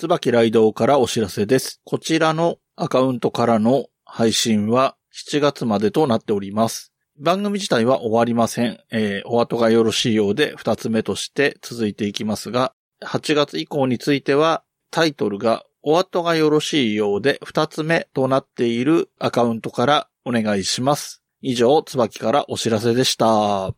[0.00, 1.82] 椿ライドからお知らせです。
[1.84, 6.94] こちらのアカウントからの配信は7月までとなっております。
[7.18, 8.80] 番組自体は終わりません。
[8.90, 12.72] えーお後がよろしいようで2つ目として続いていきますが、
[13.04, 21.22] 8月以降についてはタイトルがお後がよろしいようで2つ目となっているアカウントからお願いします。
[21.42, 23.74] 以上、椿からお知らせでした。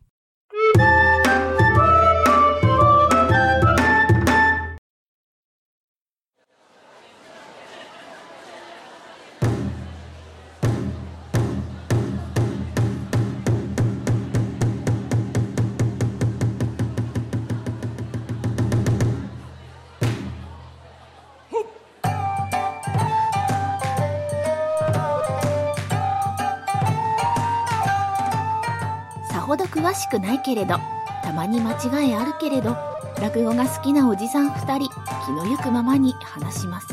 [29.83, 30.75] 詳しくないけれど
[31.23, 32.77] たまに間違いあるけれど
[33.21, 34.89] 落語が好きなおじさん2人
[35.25, 36.87] 気のゆくままに話します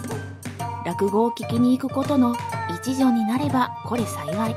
[0.85, 2.35] 落語を聞きに行くことの
[2.83, 4.57] 一助になればこれ幸い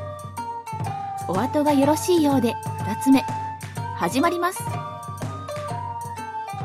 [1.28, 3.22] お後がよろしいようで2つ目
[3.98, 4.64] 始まります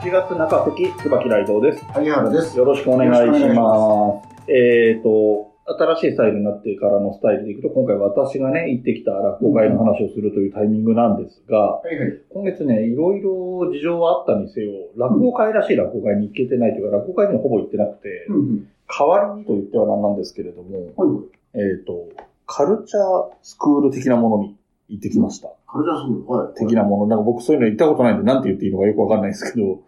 [0.01, 1.85] 7月中関椿ライドです。
[1.87, 2.57] 萩原です。
[2.57, 4.51] よろしくお願いしよろしくお願いします。
[4.51, 12.21] えっ、と、新しいスタイルになってからのスタイルでいくと、今回私がね、行ってきた落語会の話をするというタイミングなんですが、はいはい。
[12.31, 18.69] 今月ね、いろいろ事情はあったにせよ、落語会らしい落語会に行けてないというか、落語会にもほぼ行ってなくて、うんうん。
[18.89, 21.25] 代わりにと言ってはなんなんですけれども、はいはい。
[21.55, 22.09] えっ、と、
[22.47, 24.57] カルチャースクール的なものに
[24.89, 25.51] 行ってきました。
[25.67, 26.31] カルチャースクール。
[26.31, 26.55] はい。
[26.55, 27.07] 的なもの。
[27.09, 29.83] なんか僕そういうの行ったことないんで、なんて言っていいのかよくわかんないですけど、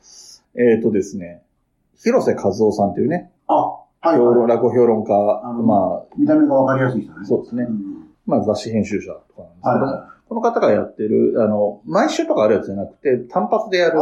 [0.56, 1.42] えっ、とですね、
[2.03, 4.48] 広瀬和夫さんっていうね、あ、はい評論、はい。
[4.48, 5.11] 落語評論家、
[5.62, 7.27] まあ、見た目がわかりやすい人ね。
[7.27, 7.69] そうですねん
[8.27, 13.91] まあ雑誌編集者とかなんですけども、この方がやってる、あの、毎週とかあるやつじゃなくて、単発でやい。
[13.91, 13.98] る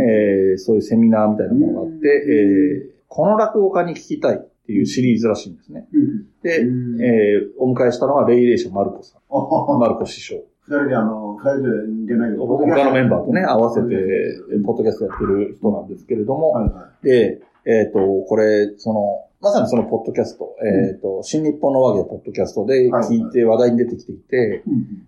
[0.00, 5.86] えーそういうセミナーみたいなものがあって、うんえーこの落語家に聞きたいっていうシリーズらしいんですね。
[5.92, 9.20] うんで、うんえーお迎えしたのは、霊霊者マルコさん。
[9.30, 10.42] あマルコ師匠。
[10.62, 11.68] 二人であの、二人で
[12.08, 24.62] 出ないけど、他のメンバーとね、合わせてはい、ポッドキャストやってる人なんですけれども、はで、えっ、と、これ、その、まさにそのポッドキャスト、えっ、と、新日本の和芸ポッドキャストで聞いて話題に出てきていて、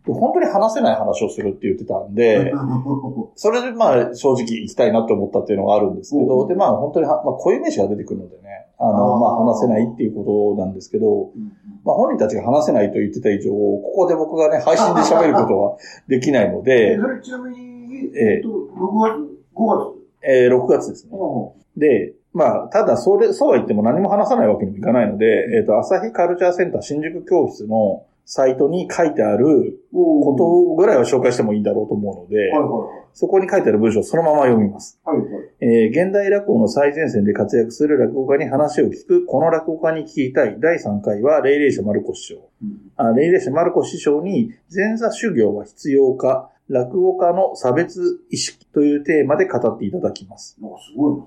[0.07, 2.53] 本当に話せない話をするって言ってたんで、
[3.37, 11.53] それでまあ正直行きたいなって思ったっていうのがあるんですけど、うんでまあ本当には、まあ固有名詞が出てくるのでね、あの、まあ話せないっていうことなんですけど、うん
[11.85, 15.77] まあ本人たちが話せないと言ってた以上、ここで僕がね、配信で喋ることは
[16.07, 19.99] できないのえ、でそ、れちなみに、えええっと、6月 ?5 月？
[20.23, 21.13] えー6月ですね。
[21.15, 25.27] おで、まあ、ただ、それ、そうは言っても何も話さないわけにもいかないので、
[25.59, 32.53] えっ、と、朝日カルチャーセンター新宿教室のサイトに書いてあるおことぐらいは紹介してもいいんだろうと思うので、
[33.15, 35.01] そこに書いてある文章をそのまま読みます。
[35.05, 35.19] いはい。
[35.19, 35.45] はいはい。
[35.61, 42.51] えー現代落語の最前線で活躍する落語家に話を聞く、この落語家に聞きたい第3回は、霊霊者マルコ師匠。
[42.63, 50.57] うんあ霊霊者マルコ師匠に、前座修行は必要か、落語家の差別意識というテーマで語っていただきます。
[50.61, 51.21] なんかすごい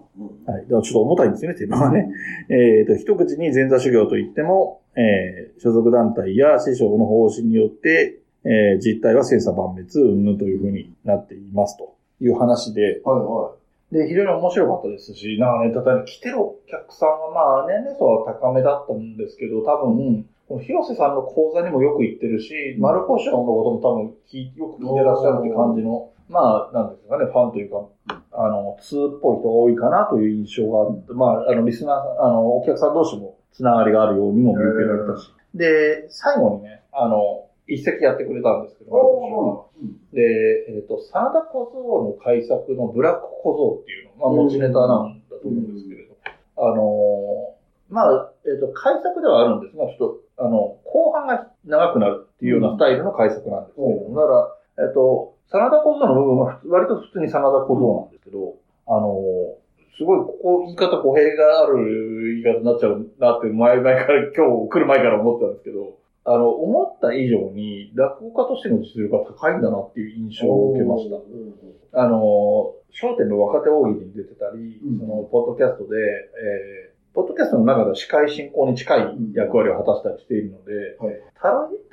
[0.46, 0.64] はい。
[0.64, 2.10] だからちょっと重たいんですよね、テーマはね。
[2.50, 13.56] えっ、と、一口に前座修行といっても、えー所属団体や師匠の方針によって、えー実態は千差万別、うんぬんというふうになっていますという話で、はいは
[13.92, 20.26] で、非常に面白かったですし、なんかね、例えば来てるお客さんはまあ年齢層は高めだったんですけど、多分、
[20.60, 27.88] 広瀬さんの講座にもよく行ってるし、マルコ師匠のことも多分聞いよく聞いてらっしゃるって感じの、まあ、なんですかね、ファンというか、
[28.32, 35.34] あの、通っぽい人が多いかなという印象があって、まあ、あの、リスナーあの、お客さん同士もつながりがあるようにも見受けられたし。
[35.54, 39.36] で、最後にね、あの、一席やってくれたんですけど、マルコ師匠。
[39.36, 40.22] がおーで、
[40.70, 46.16] えっ、と、真田小僧の改作のブラック小僧っていうのが持ちネタなんだと思うんですけれど、
[46.58, 58.56] あのーまあ、えっ、と、改作ではあるんですが、ちょっと、あの、後半が長くなるっていうようなスタイルの改作なんですけれども、だから、えっ、と、真田小僧の部分は割と普通に真田小僧なんですけど、
[58.88, 59.62] あのー
[59.98, 72.02] すごい、ここ言い方語弊がある言い方になっちゃうなって、前々から、今日来る前から思ってたんですけど、あの、思った以上に落語家としての実力が高いんだなっていう印象を受けました。
[72.02, 75.00] あの、商店の若手大喜利に出てたり、うん。
[75.00, 81.20] その、ポッドキャストで、えーポッドキャストの中では司会進行に近い役割を果たしたりしているので、はい。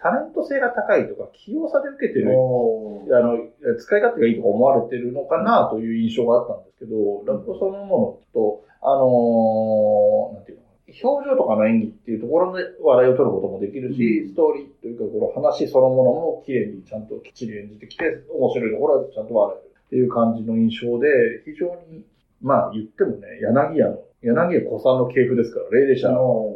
[0.01, 14.29] タレント性が高いとか、器用さで受けてる、あの、使い勝手がいいとか思われてるのかなという印象があったんですけど、落語そのものと、あのーなんていうの表情とかの演技っていうところで笑いを取ることもできるし、うん。
[14.31, 21.09] ストーリーというか、この話そのものも綺麗にちゃんときっちり演じてきて、面白いところはちゃんと笑えるっていう感じの印象で、
[21.45, 22.05] 非常に、
[22.41, 26.09] まあ言ってもね、柳家の柳家古参の系譜ですから、霊々者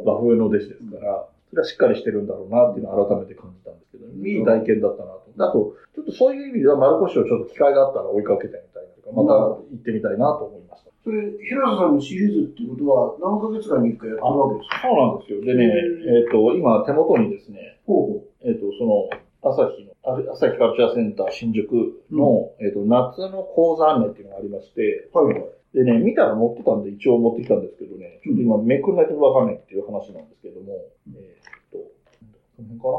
[0.05, 5.23] 和風の弟子ですから、それはしっかりしてるんだろうなっていうのを改めて感じたんですけど、いい体験だったなと。
[5.37, 9.33] あと、ちょっとそういう意味では丸越をちょっと機会があったら追いかけてみたいなとか、また
[9.63, 10.91] 行ってみたいなと思いました。
[11.03, 14.81] それ、広瀬さんのシリーズっていうことは、何ヶ月かに一回やってるわけですか？
[14.83, 15.41] そうなんですよ。
[15.41, 19.07] でね、えっ、と、今手元にですね、ほうほえっ、と、その、
[19.43, 25.17] 朝日の、あ朝日カルチャーセンター新宿の、えっ、と、夏の講座案内っていうのがありまして、う。
[25.17, 25.43] はいはい。
[25.73, 30.73] でね、見たら載ってたんで一応持ってきたんですけどね、ちょっと今めくんないとわかんないっていう話なんですけども、
[31.07, 32.91] えっ、と、この辺か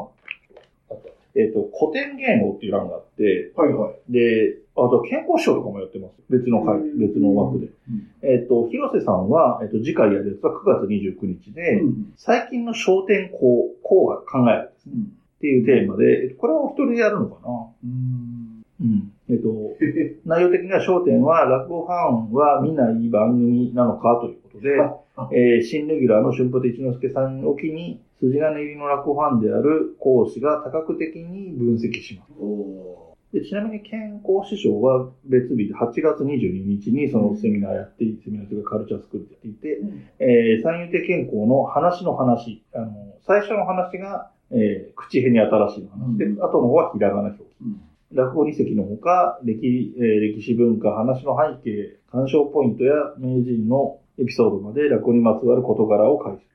[0.89, 0.95] な？
[0.95, 1.09] あった。
[1.39, 4.11] えっ、と、古典芸能っていう欄があって、はいはい。
[4.11, 6.15] で、あと健康賞とかもやってます。
[6.29, 7.67] 別の回、うん別の枠で。
[7.67, 7.73] うん
[8.21, 14.93] えっ、と、広瀬さんは、えっ、と、次回やるやつは9月29日で、うん最近の焦点こう、こうが考えるですね。
[14.95, 17.67] っていうテーマで、えっとこれはお一人でやるのかな？
[17.83, 18.65] うん。
[18.81, 19.11] うん。
[19.29, 19.75] えっと、
[20.25, 32.33] 内容的には焦点は、落語ファンは見ない番組なのかということで、あえー新レギュラーの春風亭一之輔さんを機に、筋金入りの落語ファンである講師が多角的に分析します。
[32.39, 39.81] おでちなみに健康師匠は別日で8月22日にそのセミナーやって、セミナーというかカルチャースクールでやっていて、
[40.19, 42.93] えー、三遊亭健康の話の話、あの、
[43.25, 46.39] 最初の話が、えー、口へに新しいの話で、うん。
[46.39, 47.45] 後の方はひらがな表記。
[47.63, 47.81] うん
[48.15, 56.45] 落語二席のほか、歴、えー歴史文化、話の背景、鑑賞ポイントや名人のエピソードまで落語にまつわる事柄を解説。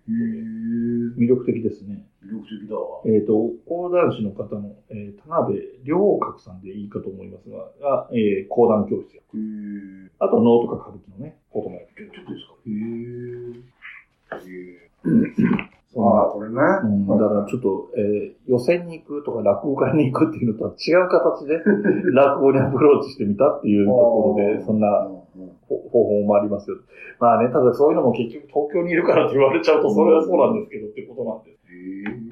[1.18, 2.06] 魅力的ですね。
[2.24, 3.02] 魅力的だわ。
[3.06, 9.22] えっ、と、講談師の方の、えー田辺良角さんでいいかと思いますが、がえー講談教室や。
[10.18, 12.10] あと、能とか歌舞伎のね、こともやってる。
[12.14, 12.54] ちょ、っとですか？
[12.66, 16.04] へぇへぇそん
[16.39, 16.60] なね。
[16.84, 21.62] うん、だからちょっと、えー予選に行くとか落語会に行くっていうのとは違う形で
[22.12, 25.08] 落語にアプローチしてみたっていうところで、そんな
[25.68, 26.78] 方法もありますよ。
[27.20, 31.58] まあね、ただそういうのも結局東京にいるからって言われちゃうと、それはそうなんですけどっていうことなんです。
[31.70, 32.30] へ。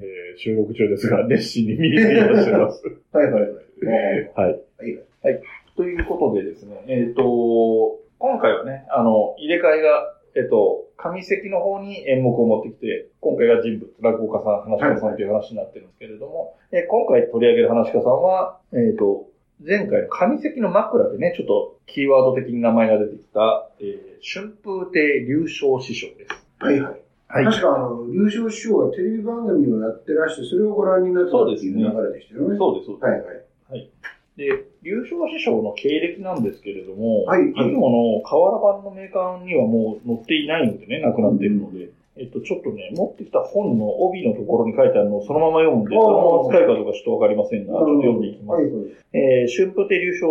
[0.00, 2.82] えー収録中ですが、熱心に見ていらっしゃいます。
[3.12, 3.50] はいはいはい。
[3.50, 4.30] はい。
[4.36, 4.60] はい。
[5.24, 5.42] はい。
[5.76, 6.00] とい。
[6.00, 19.26] うことでですね、えっ、と、今回はね、あの、入れ替えが、えっ、と、上席の方に演目を持ってきて、今回が人物、落語家さん、話し家さんという話になってるんですけれども、えー今回取り上げる話し家さんは、えっ、と、
[19.58, 26.46] 前回の上席の枕でね、ちょっとキーワード的に名前が出てきた、えー春風亭流昇師匠です。
[26.58, 27.00] はいはい。
[27.28, 27.44] はい。
[27.44, 32.56] 確か、あの、優勝師匠がテレビ番組をやってらして、それをご覧になってたっていう流れでしたよね。
[32.56, 33.04] そうです、そうです。
[33.04, 33.90] はいはい。
[34.38, 48.62] で、流昇師匠の経歴なんですけれども、はいいつもの瓦版のメーカーにはもう載っていないのでね、なくなっているので、えっと、ちょっとね、持ってきた本の帯のところに書いてあるのをそのまま読んで、そのまま使いかどうかちょっとわかりませんが、ちょっと読んでいきます。
[48.62, 48.82] はいはい。
[49.12, 50.30] えー春風亭流昇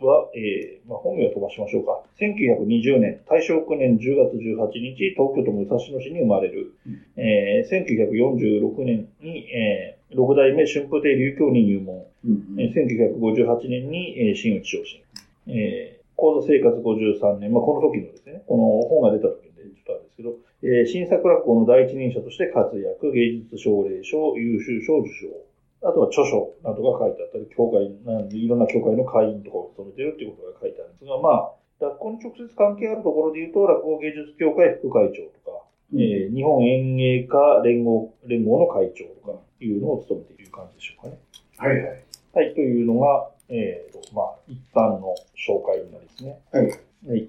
[0.00, 2.00] は、えーまあ、本名を飛ばしましょうか。
[2.22, 6.72] 1920年、大正9年10月18日、東京都武蔵野市に生まれる。
[6.86, 12.04] うんえー1946年に、えー六代目春風亭流教に入門。
[12.26, 15.00] うんえー1958年に、えー真打ち昇進。
[15.48, 25.88] えー高座生活53年、まあ、この時のですね、この本が出た時でちょっとあれですけど、えー新作落語の第一人者として活躍、芸術奨励賞、優秀賞受賞。
[25.88, 35.64] あとは著書などが書いてあったり、教会、なんでいろんな教会の会員とかを務めてるっていうことが書いてあるんですが、まあ、落語に直接関係あるところで言うと、落語芸術協会副会長とか、
[35.96, 41.18] えー日本演芸家連合連合の会長とかいうのを務めている感じでしょうかね。
[41.58, 42.04] はいはい。
[42.32, 46.38] はい、というのが、えーと、まあ、一般の紹介になりますね。
[46.52, 46.66] はい。
[46.66, 47.28] はい。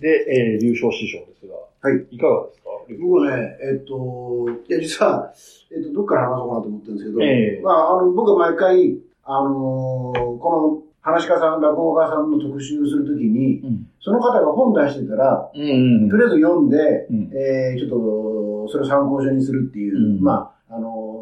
[0.00, 2.06] で、えー、優勝師匠ですが、はい。
[2.10, 2.68] いかがですか？
[3.00, 5.32] 僕ね、えっと、いや、実は、
[5.70, 13.86] えっと、どっから話そうかなと思ってるんですけど、ええまあ、あの、僕は毎回、あのーこの、話し家さん、落語家さんの特集するときに、うん。
[14.00, 17.30] その方が本出してたら、うんうんとりあえず読んで、うん。
[17.32, 20.57] えー、ちょっと、それを参考書にするっていう、うんまあ、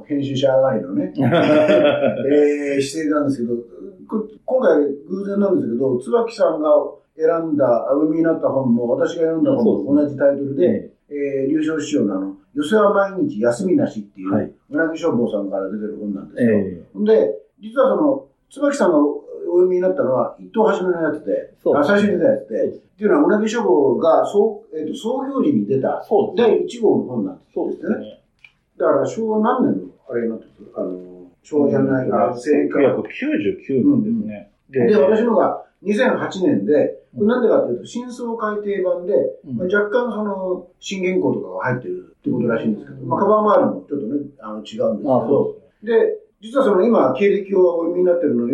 [0.06, 3.56] 編集者上がりのね、 えー、姿勢なんですけど、
[4.08, 6.70] こ今回偶然なんですけど、椿さんが
[7.16, 14.52] 選んだ、お読みになった本も、私が読んだ本と同じタイトルで、えー、優勝師匠のあの、寄せは毎日休みなしっていう、はい。
[14.70, 16.50] うなぎ消防さんから出てる本なんですよ。
[16.56, 26.04] えほんで、実はその、椿さんがお読みになったのは、一等初めのやつで、あ最初に出たやつで、っていうのは、うなぎ書房が創,、えーと創業時に出た。
[26.36, 28.22] 第1号の本なんですそうですね。
[28.78, 32.84] だから昭和何年のあれになってあの、昭和じゃない、あ、正解。
[32.84, 34.50] 1999年ですね。
[34.70, 39.14] で、私のが2008年で、これなんでかっていうと、新装改訂版で、
[39.46, 39.56] うん。
[39.56, 48.48] まあ、若干その、新原稿とかが入ってるってことらしいんですけど、まあ、カバー周りもちょっとね、あの、違うんですけあど、で、実はその今、経歴をお読みになってるのを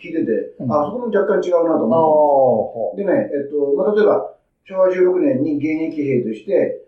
[0.00, 0.72] 聞いてて、うん。
[0.72, 3.04] あ、そこも若干違うなと思って。
[3.04, 6.82] でね、えっと、まあ、例えば、昭和16年に現役兵として、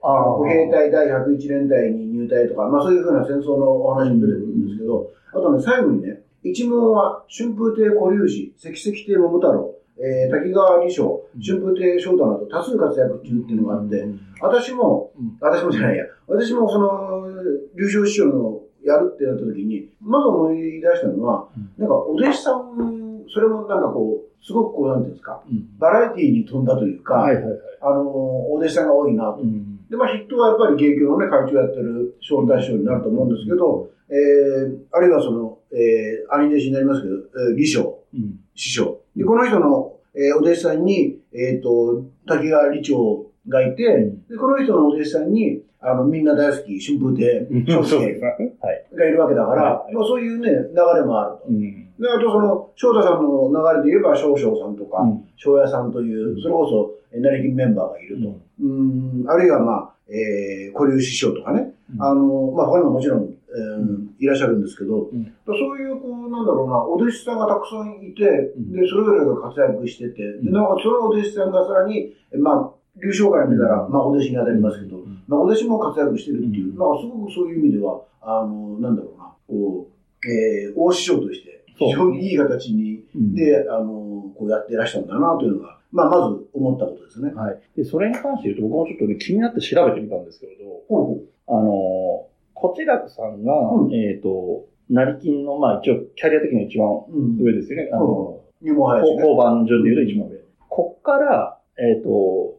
[0.46, 14.04] 兵隊第101連隊に入隊とか、まあそういうふうな戦争のお話も出てくるんですけど、あとね、最後にね、一門は春風亭古龍氏、赤石亭桃太郎、えー、滝川義章、春風亭昇太など多数活躍中っていうのがあって、
[14.40, 15.36] 私も、うん。
[15.40, 17.26] 私もじゃないや、私もその、
[17.76, 27.58] 流昇師匠のやるってなった時に、まず思い出したのは、うんなんかお弟子さん、それもなんかこう、すごくこう、なんていうんですか、うんバラエティに富んだというか、はいはいはい。
[27.80, 29.40] あの、お弟子さんが多いなと。
[29.42, 39.00] うんで、まあ、筆頭はやっぱり芸協のね、会長やってる招待師匠になると思うんですけど、えー、あるいはその、えー、兄弟子になりますけど、えー、李翔、うん師匠。
[39.14, 48.20] で、この人の、えー、お弟子さんに、えっ、と、滝川李長がいて、うんで、この人のお弟子さんに、あの、みんな大好き、春風亭昇介。
[48.20, 49.94] がいるわけだから、はい。
[49.94, 50.54] まあ、そういうね、流
[50.94, 51.48] れもあると。
[51.48, 51.92] うん。
[51.98, 55.70] で、あとその、翔太さんの流れで言えば、少々さんとか、うん。
[55.70, 58.40] さんという、それこそ、えー成金メンバーがいると。
[58.62, 62.02] うん、あるいはまあ、えー、古流師匠とかね、うん。
[62.02, 64.14] あの、まあ、他にももちろん、えーうん。
[64.18, 65.34] いらっしゃるんですけど、うん。
[65.46, 68.72] そういう、こう、なんだろうな、お弟子さんがたくさんいて、ん。
[68.72, 70.52] で、それぞれが活躍してて、で、ん。
[70.52, 87.32] なんかそのお弟子さんがさらに、えまあ、流昇から見たら、うんまあ、お弟子に当たりますけど、んまあ、お弟子も活躍してるっていう、うんなんかすごくそういう意味では、あの、なんだろうな、こう、えー、大師匠として、非常にいい形に、うんで、あの、こうやってらっしゃるんだなというのが、まあ、まず思ったことですね。
[87.34, 87.60] はい。
[87.76, 91.28] で、それに関して言うと、僕もちょっとね、気になって調べてみたんですけれど、ほうほう。
[91.48, 97.44] あのー、こちらくさんが、うんえっ、と、成金の、まあ一応、キャリア的には一番うん。
[97.44, 97.90] 上ですよね。
[97.92, 99.22] あの、にも早いしね。
[99.22, 100.38] 交番順で言うと一番上。
[100.68, 102.51] こっから、えっ、と、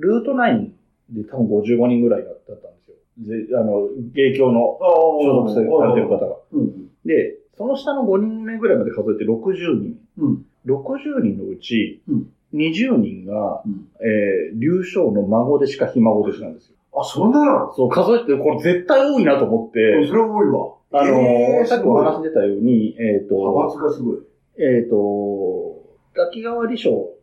[0.00, 0.70] ルート9
[1.10, 2.96] で多分55人ぐらいだったんですよ。
[3.18, 6.36] で、あの、芸協の所属されてる方が。
[6.52, 6.88] うん。
[7.04, 9.98] で、その下の5人目ぐらいまで数えて60人。
[10.18, 10.46] うん。
[10.66, 13.88] 60人のうちうん、20人が、うん。
[14.00, 16.76] えー、流昇の孫弟子かひ孫弟子なんですよ。
[16.92, 17.72] あ、そんなの？
[17.74, 20.74] そう、数えて、これ絶対多いなと思って、それは多いわ。
[20.92, 24.18] あのーえーさっきお話に出たように、えっ、と、派閥がすごい。
[24.58, 25.80] えっ、と、
[26.14, 27.19] 滝川理章うん。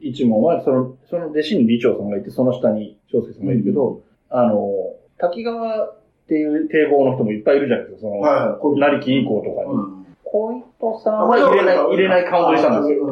[0.00, 4.70] 一門は、その、その弟子に理長さんがいて、その下に翔介さんがいるけど、あの、
[5.18, 5.96] 滝川っ
[6.28, 9.72] ていう堤防の人もいっぱいいるじゃないですか、その、はい成木以降とかに。
[9.72, 10.00] うん。
[10.24, 13.06] 小糸さんは入れない、入れないカウントにしたんですよ。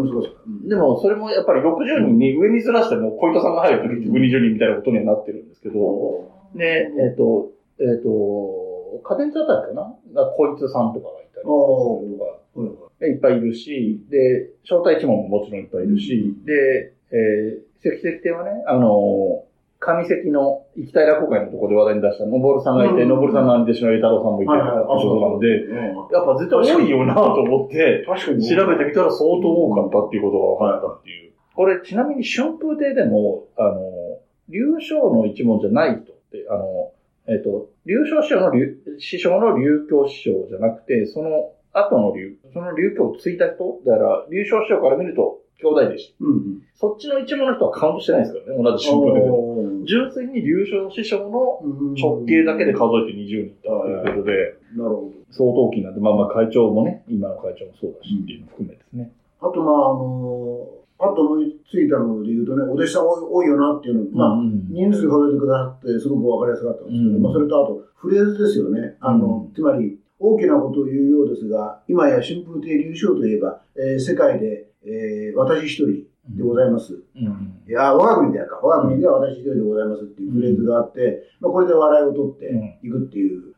[0.68, 8.68] でも、それもやっぱり60人に上にずらしても、小糸さんが入ると結局20人みたいなことにはなってるんですけど、で、えっ、と、えっ、と、
[9.02, 9.95] 家電あたりかな？
[10.14, 19.49] が小糸さんとかがいたりおとか、はいっぱいいるし、で、招待一門ももちろんいっぱいいるし、で、えー、関石亭はね、あのー、
[19.80, 25.78] 上関の行きたい落語会のところで話題に出した、のぼるさんがいて、うんのぼるさんの兄弟子の栄太郎さんもいて、はいはいってことなので、うん
[26.11, 28.49] やっぱ絶対多いよなと思って、確かに。
[28.49, 31.33] 調べてみたら相当多かったっていうことが分かったっていう。
[31.54, 34.18] これ、ちなみに春風亭でも、あの、
[34.49, 36.90] 流昇の一門じゃない人って、あの、
[37.28, 46.14] えっ、と、流昇師匠の流師匠の流教師匠じゃなくて、その後の流、その流教を継いだ人だから、流昇師匠から見ると、兄弟弟子。
[46.20, 46.62] うんうん。
[46.75, 55.12] そっちの一門の人はカウントしてないんですからね、同じ春風亭で純粋に流昇師匠のうん直系だけで数えて20人だっていうことで、なるほど。
[55.30, 59.11] 相当大きいなんで、まあまあ会長もね、今の会長もそうだしっていうのも含めですね。
[59.40, 68.97] あと、まあ、あのー、パッと思いついたので言うとね、お弟子さん多いよなっていうの、まあ、うん人数数えてくださって、すごくわかりやすかったんですけど、うんまあ、それとあと、フレーズですよね。
[69.00, 69.52] あの、うん。
[69.55, 76.95] つまり、大きなことを言うようですが、今や春風亭流昇といえば、えー世界で、えー私一人でございます。
[76.95, 78.57] うんいや、我が国でやか。
[78.57, 83.55] 我が国では私一人でございますっていうフレーズがあって、まあ、これで笑いを取っていくっていう、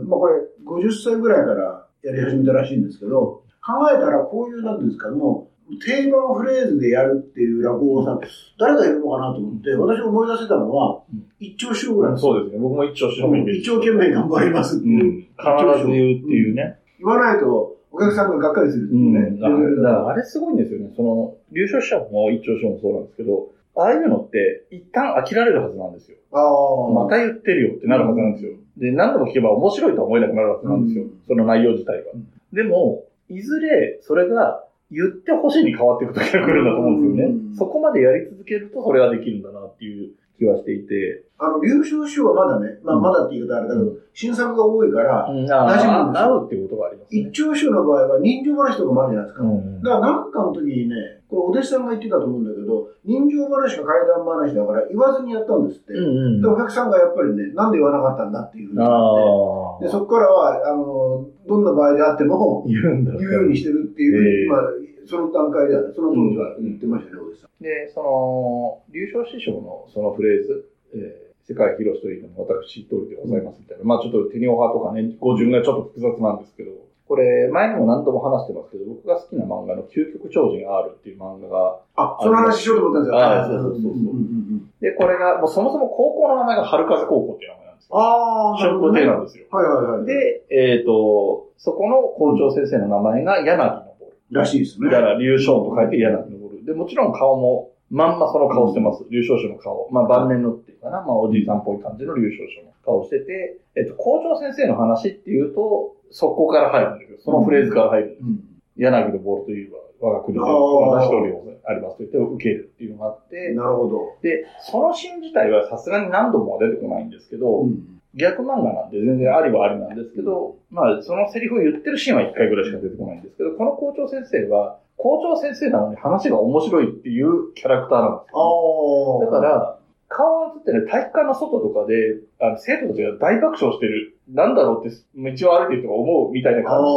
[0.00, 8.20] えーまあ、これ、50歳ぐらいからやり始めたらしいんですけど、考えたらこういう、なんですか、もう、定番フレーズでやるっていう落語家さん、
[8.58, 12.22] 誰がいるのかなと思って、私思い出せたのはうん、一丁師匠ぐらいです。
[12.22, 12.58] そうですね。
[12.58, 13.36] 僕も一丁師匠。
[13.50, 15.04] 一生懸命頑張りますってういう。
[15.04, 15.20] ん。
[15.20, 16.78] 必ず言うっていうね。
[16.98, 19.30] 言わないと、お客さんががっかりするってういうね。
[19.30, 19.40] ん。
[19.40, 19.54] だか
[19.94, 20.92] らあれすごいんですよね。
[20.96, 26.16] その、優勝者も一丁師匠もそうなんですけど、ああいうのって一旦飽きられるはずなんですよ。
[26.32, 27.04] ああ。
[27.04, 28.52] また言ってるよってなるはずなんですよ。
[28.76, 31.20] で、何度も聞けば面白いとは思えなくなるはずなんですようん。
[31.26, 32.26] その内容自体がうん。
[32.52, 37.56] でも、いずれそれが言ってほしいに変わっていく時が来るんだと思うんですようんね。
[37.56, 41.24] そこまでやり続けるとそれはできるんだなっていう気はしていて。
[41.38, 47.32] あの、優勝師匠はまだね、まあ、うんまだって言うとあれだけど、新作が多いから、うん、馴染むんですよあ合うっていうことがありますね一。
[47.32, 49.44] 丁師匠の場合は人情話とかもあるじゃないですか。
[49.44, 50.96] うんだからなんかの時にね、
[51.30, 55.92] これお弟子さんが言ってたと思うんだけど、人情話か怪談話だから言わずにやったんですって。
[55.94, 59.84] うんうんで、お客さんがやっぱりね、なんで言わなかったんだっていうふうにって、あ。
[59.84, 63.12] で、そこからは、あの、どんな場合であっても、言うんだ。
[63.12, 64.60] 言うようにしてるっていう、ええまあ、
[65.06, 67.62] その段階ではね、その当時は言ってましたね、お弟子さん。
[67.62, 73.82] で、その、流昇師匠のそのフレーズ、えー世界広しというのも私一人でございますみたいな。
[73.82, 76.70] まあちょっとテニオ派とかね、語順がちょっと複雑なんですけど、
[77.10, 83.18] これ前にも何度も話してますけど、僕が好きな漫画の究極超人 R っていう漫画が、あ、その話しようと思ったんですよ。
[83.18, 84.16] あそうそうそうそううんうんう
[84.62, 87.98] んで、これが、もうそもそも高校の名前が春風高校っていう名前なんですよ。
[87.98, 88.56] ああ。
[88.56, 89.44] 春風亭はなんですよ。
[89.50, 93.89] いはいはい。、で、えっ、と、そこの校長先生の名前が柳昇。
[94.30, 94.90] らしいですね。
[94.90, 96.64] だから、流昇と書いて柳昇。
[96.64, 99.04] で、もちろん顔も、まんまその顔してます。
[99.10, 99.88] 流昇師の顔。
[99.90, 101.02] まあ晩年のっていうかな。
[101.02, 108.18] まあおじいさんっぽい感じの流昇師の顔してて、えっと、校長先生の話っていうと、そこから入るんだけど、そのフレーズから入る。
[108.20, 108.44] うん。
[108.76, 114.16] 柳のボールといえば、我が国で、あーまた一人ありますと言って受けるっていうのがあって、なるほど。
[114.22, 117.99] で、そのシーン自体はさすがに何度もは出てこないんですけど、うん。
[118.14, 129.24] 逆漫画なんで全然ありはありなんですけど、まあ、そのセリフを言ってるシーンは一回ぐらいしか出てこないんですけど、この校長先生は、校長先生なのに話が面白いっていうキャラクターなんですあよ、あ。
[129.24, 129.78] だか、ら、
[130.10, 131.94] 顔を映ってね、体育館の外とかで、
[132.40, 136.96] あの、生徒たちが大爆笑してる、なんだろうって、道を歩いてる人が思うみたいな感じ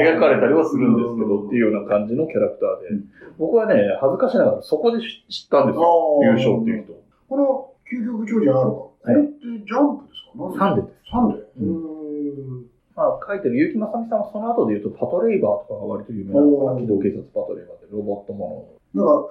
[0.00, 3.04] で描かれたりはするんですけど、っていうような感じのキャラクターでうん、
[3.38, 6.94] 僕はね、恥ずかしながらそこで知ったんですよ、柳昇っていう人。
[7.28, 8.76] この究極超人あ〜るか。
[8.76, 10.13] これってジャンプ
[10.58, 11.10] サンデーです。
[11.10, 12.66] サンデーううん。
[12.96, 19.26] まあ、書いてるゆうきまさみさんはその後で言うと、パトレイバーとかが割と有名なのか機動警察パトレイバーでロボットもなんか、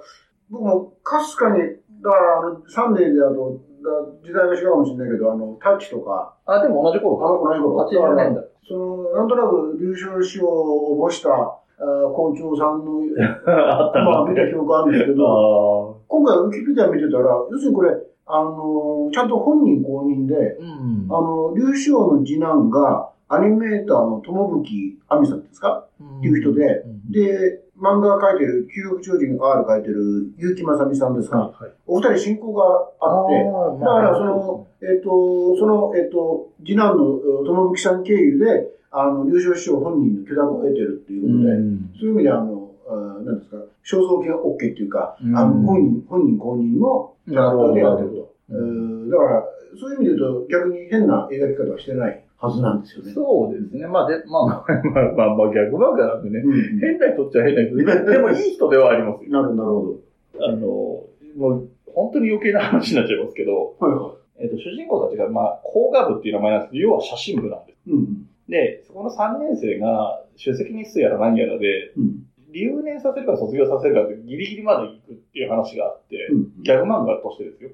[0.50, 1.58] 僕もかすかに、
[2.02, 3.90] だからあの、サンデーであと、だ
[4.22, 6.52] 時代が違うかもしれないけど、あの、タッチとか、の。
[6.54, 7.24] あ、でも同じあ頃か。
[7.32, 8.44] の子の頃、80年代。
[8.68, 10.48] その、なんとなく柳昇師を
[11.00, 13.00] 応募した、あー校長さんの、
[13.48, 17.90] あったまあ、な見た記憶あるんですけど、あ今回ウィキペディア見てたら、要するにこれ、
[18.26, 21.06] あの、ちゃんと本人公認で、ーうん。
[21.10, 25.86] あの、劉志王の次男が、アニメーターの友吹亜美さんですか？
[26.02, 27.10] っていう人で、うん。
[27.10, 31.72] で、漫画描いてる、究極超人 R 描いてる結城正美さんですか、はいはい。
[31.86, 32.62] お二人親交が
[33.00, 41.90] あって、ーだからその、えっ、と、その、えっ、と、次男のえ友吹さん経由で、あの、優勝師匠本人の許諾を得てるっていうことで、うん。
[41.98, 42.70] そういう意味であの、
[43.84, 48.34] 肖像権 OK っていうか、うんあの本人、本人公認のキャラクターでやってると。
[48.48, 49.44] なるほどうんだから、
[49.78, 53.12] そういう意味で言うと、逆に変な描き方はしてないはずなんですよね。
[53.12, 53.86] そうですね。
[53.86, 54.64] まあ、で、まあ、まあ、
[55.16, 56.40] まあ、まあ、逆漫画なんでね。
[56.44, 58.12] うん変な人っちゃ変な人で。
[58.12, 59.30] でも、いい人ではありますよ。
[59.30, 60.00] なるなるほ
[60.40, 60.66] あの、
[61.36, 63.86] もう、本当に余計な話になっちゃいますけど、ど。
[63.86, 67.88] はいはえっと、主人公たちが、まあ、工学部っていう名前なんですけど、要は写真部なんです。
[67.88, 67.92] い。
[67.92, 68.28] うん。
[68.48, 72.26] で、そこの3年生が、出席日数やら何やらで、うん。
[72.54, 76.62] 留年させるか卒業させるかってギリギリまで行くっていう話があって、うん。
[76.62, 77.70] ギャグ漫画としてですよ。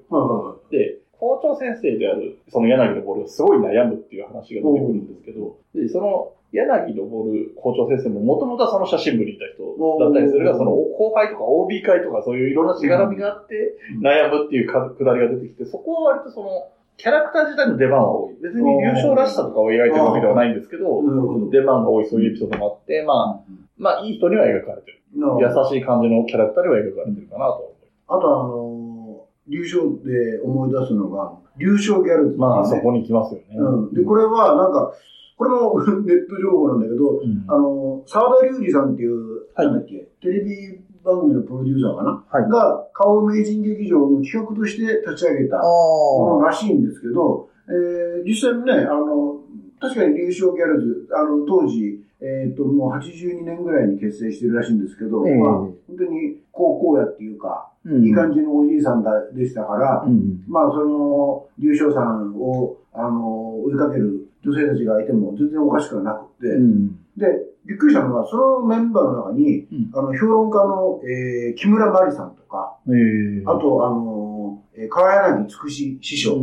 [0.71, 9.63] で、校長先生である、その柳のボールがすごい悩むっていう話が出てくるんですけど、で、その柳のボール校長先生ももともとはその写真部にいた人
[9.99, 16.67] だったりするが、その後輩とか OB 会とかそういういろんなしがらみがあってうん悩むっていうかくだりが出てきて、そこは割とその、
[16.97, 18.35] キャラクター自体の出番は多い。
[18.41, 21.01] 別に優勝らしさとかを描いてるわけではないんですけど。
[21.49, 25.01] 出番が多いそういうエピソードもあって、まあ、まあいい人には描かれてる。
[25.15, 25.21] 優
[25.69, 27.75] しい感じのキャラクターには描かれてるかなと
[28.07, 33.47] あとあのー、流昇で思い出すのが、流昇ギャルズってまあそこに来ますよね。
[33.57, 33.93] うん。
[33.93, 34.93] で、これはなんか、
[35.37, 42.49] これも ネット情報なんだけど、うんあの、沢田隆二さんっていう、はいなんだっけ、テレビ番組のプロデューサーかな、はい。
[42.49, 49.39] が、顔名人劇場の企画として立ち上げたあものらしいんですけど、えー、実際にね、あの、
[49.79, 55.35] 確かに流昇ギャルズ、あの、当時、えっ、と、もう82年ぐらいに結成してるらしいんですけど、ええ。
[55.37, 58.05] まあ、本当に高校やっていうか、うん。
[58.05, 60.43] いい感じのおじいさんだでしたから、うん。
[60.47, 66.99] まあ、その、流昇さんを、あの、追いかける女性たちがいても全然おかしくはなくて、うん。
[67.17, 67.25] で、
[67.65, 76.41] びっくりしたのは、そのメンバーの中に、うんあの、評論家の、えー、木村真理さんとか、ええあと、あの、えー川柳つくし師匠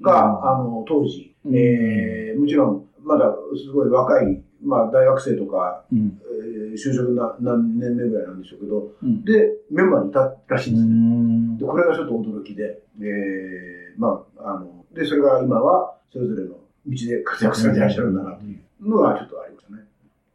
[0.00, 6.20] が、あの、当時、うんえー、もちろん、まだすごい若い、まあ、大学生とか、うん。
[6.44, 9.24] えー、就職な何年目ぐらいなんでしょうけど、うん。
[9.24, 10.92] で、メンバーにいたらしいんですね。
[10.92, 16.54] んで、これがちょっと驚きで、えー、まあ、あの、で、それが今は、それぞれの
[16.86, 19.82] 道で活躍されていらっしゃるんだな、というのがちょっとありましたね。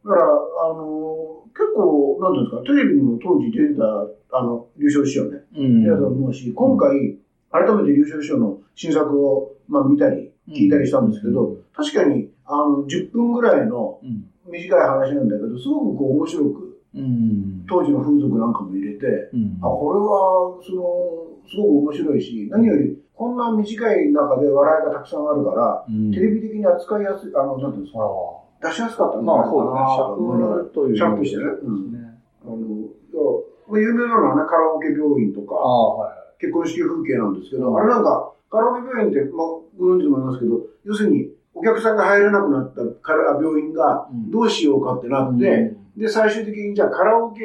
[0.08, 3.84] だから、あの、結構、なんていうんですか、テレビにも当時出てた、
[4.32, 5.84] あの、優勝師匠ね、うん。
[5.84, 7.18] 出たと思うし、今回、
[7.52, 14.24] 改めて優勝師匠の新作を、まあ、見たり、聞いたりしたんですけど、確かに、あの、10分ぐらいのうん。
[14.50, 17.66] 短い話なんだけど、すごくこう面白く、うん。
[17.68, 19.58] 当時の風俗なんかも入れて、うん。
[19.60, 27.98] あ、これは、その、すごく面白いし、何より、こんな短い中で笑いがたくさんあるから、うんテレビ的に扱いやすい、あの、なんていうんですか、
[28.60, 31.10] 出しやすかったんじゃまあないかなと思いながらそうですね。
[31.10, 31.22] 尺という。
[31.22, 31.44] 尺としてね。
[32.42, 35.54] あの、有名なのはね、カラオケ病院とか。
[36.40, 37.76] 結婚式風景なんですけど、うん。
[37.76, 44.30] あれなんか、カラオケ病院って、まあ、ご存知と思いますけど、要するに、お客さんが入れなくなったカラ病院がうん。
[44.30, 47.44] どうしようかってなって、で、最終的にじゃあカラオケ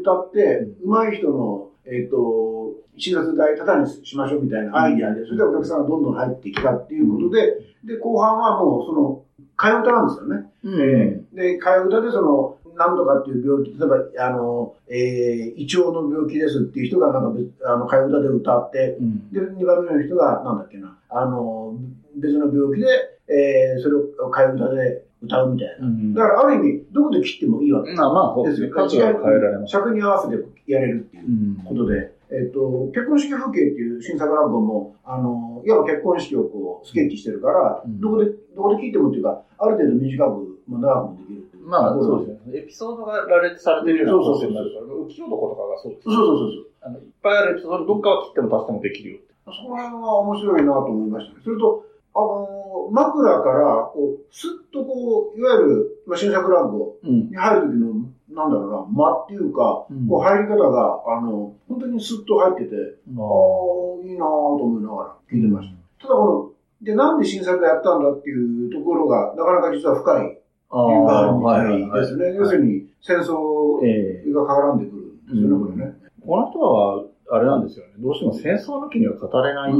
[0.00, 9.22] 歌って、上手い人の、えっ、と、診察代タダにしましょうみたいなアイディアで、それでお客さんがどんどん入ってきたっていうことで、で、後半はもうその、
[9.56, 10.50] 替え歌なんですよね。
[10.64, 10.80] うん。
[10.80, 19.32] えーで、替え歌でその、なんとかっていう病気、例えば、あの、えー、胃腸の病気ですっていう人がなんか別、あの、替え歌で歌って、うん。
[19.32, 21.74] で、2番目の人が、なんだっけな、あの、
[22.16, 22.86] 別の病気で、
[23.28, 25.86] えー、それを替え歌で歌うみたいな。
[25.86, 26.14] うん。
[26.14, 28.68] だから、ある意味、どこで切ってもいいわけまあまあ、そうですね。
[28.68, 29.70] 数は変えられます。
[29.70, 31.64] 尺に合わせてやれるっていううん。
[31.64, 41.46] ことで、えっ、と、結婚式風景っていう新作落語も、あの、いわば結婚式をこう、スケッチしてるから、うんどこで、どこで聞いてもっていうか、ある程度短くも長くもできる。
[41.66, 42.58] まあ、そうすですね。
[42.58, 46.66] エピソードが羅列されてるようなそうそうそう構成になるから、浮世男とかがそうですそうそうそうそう。
[46.82, 49.18] あの、いっぱいあるエピソードのどっかは切っても足してもできるよ。
[49.46, 51.40] そこら辺は面白いなと思いましたね。
[51.44, 57.30] それと、あの、枕から、こう、スッとこう、いわゆる、まあ、新作落語うん。
[57.30, 57.94] に入る時の、
[58.36, 66.06] なんだろうな、間っていうか、うんこう入り方が、あの、本当にスッと入ってて、ああ、いいなぁと思いながら聞いてました。
[66.06, 72.34] ただこの、で、なんで新作やったんだっていうところが、なかなか実は深いあ理由があるみはいたはいいはいですね。
[72.34, 75.94] 要するに、戦争ええが絡んでくるんですよね、これね。
[76.20, 77.92] この人は、あれなんですよね。
[77.98, 79.72] どうしても戦争の時には語れない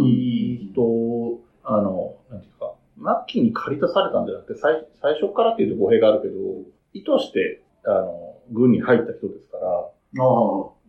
[0.72, 2.74] 人を、あの、なんていうか、
[3.28, 6.34] 末期に駆り出されたんじゃなくて、最最初からっていうと語弊があるけど、
[6.94, 9.90] 意図して、あの、軍に入った人ですから。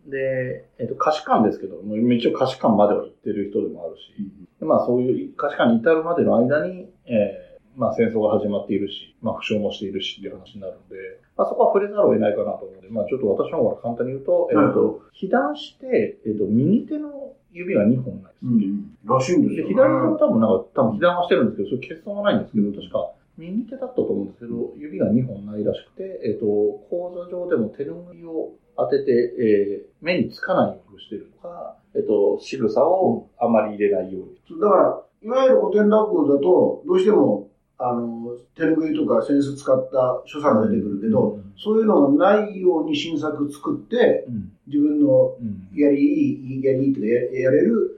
[0.06, 4.14] で、えっ、と、歌詞官ですけど、もう一応歌詞官までは行ってる人でもあるし、
[4.58, 10.96] でまあそういう歌詞官に至るまでの間に、えーまあ戦争が始まっているし、まあ負傷もしているしっていう話になるんで、
[11.36, 18.46] まあそこは触れざるを得ないかなと思うので、まあちょっと私の方から簡単に言うと、えっ、と、被弾して、えっ、と、右手の指が2本ないです。
[18.46, 18.98] うん。
[19.06, 19.74] らしいんですでよ、ね。
[19.74, 26.46] 左手も多分なんか、多分被弾はしてるんですけど、それ欠損はないんですけど、確か右手だったと思うんですけど、指が2本ないらしくて、えっ、と、
[26.90, 34.60] 講座上でも手ぬぐいを当てて、えー目につかないようにしてるとか、えっ、と、仕草をあまり入れないように。
[34.60, 37.48] だから、いわゆる古典落語だと、どうしても、
[37.78, 44.52] あの、手ぬぐいとか扇子使った所作が出てくるけど、うんそういうのがないように新作作って、うん。
[44.68, 45.68] 自分のうん。
[45.76, 47.97] やりいい、やりいいっていうかややれる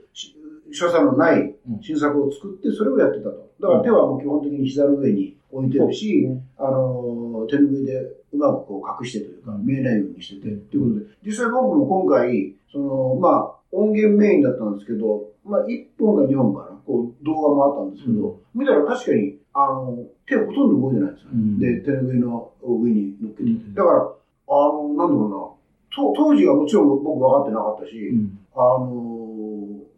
[0.71, 3.51] 所作のない新作を作って、それをやってたと。
[3.59, 7.99] だから手はもう基本的に膝の上に置いてるし、あの、手ぬぐいで
[8.33, 9.65] うまくこう隠してというか、うん。
[9.65, 21.29] 見えないようにしてて、ということで、実際僕も今回、その、まあ、音源メインだったんですけど、まあ、1本か2本かな、こう、動画もあったんですけど、見たら確かに、あの、手ほとんど動いてないんですよ。
[21.33, 21.59] うん。
[21.59, 23.49] で、手ぬぐいの上に乗っけて。
[23.49, 23.73] うん。
[23.73, 25.35] だから、あの、なんだろうな、
[25.93, 28.39] と当時はもちろん僕分かってなかったし、うん。
[28.55, 29.30] あの、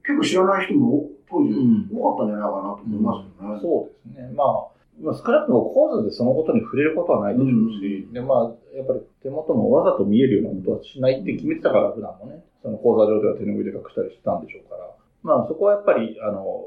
[0.05, 1.89] 結構知らない人も当時うん。
[1.91, 3.59] 多かったんじゃないかなと思いますよね。
[3.61, 4.33] そうですね。
[4.35, 14.91] まあ、まあ、少なくとも講座でそのことに触れることはないでしょうし、で、まあ、やっぱり手元もわざと見えるようなことはしないって決めてたから、普段もね、その講座上では手拭いで隠したりしてたんでしょうから、
[15.23, 16.61] まあ、そこはやっぱり、あの、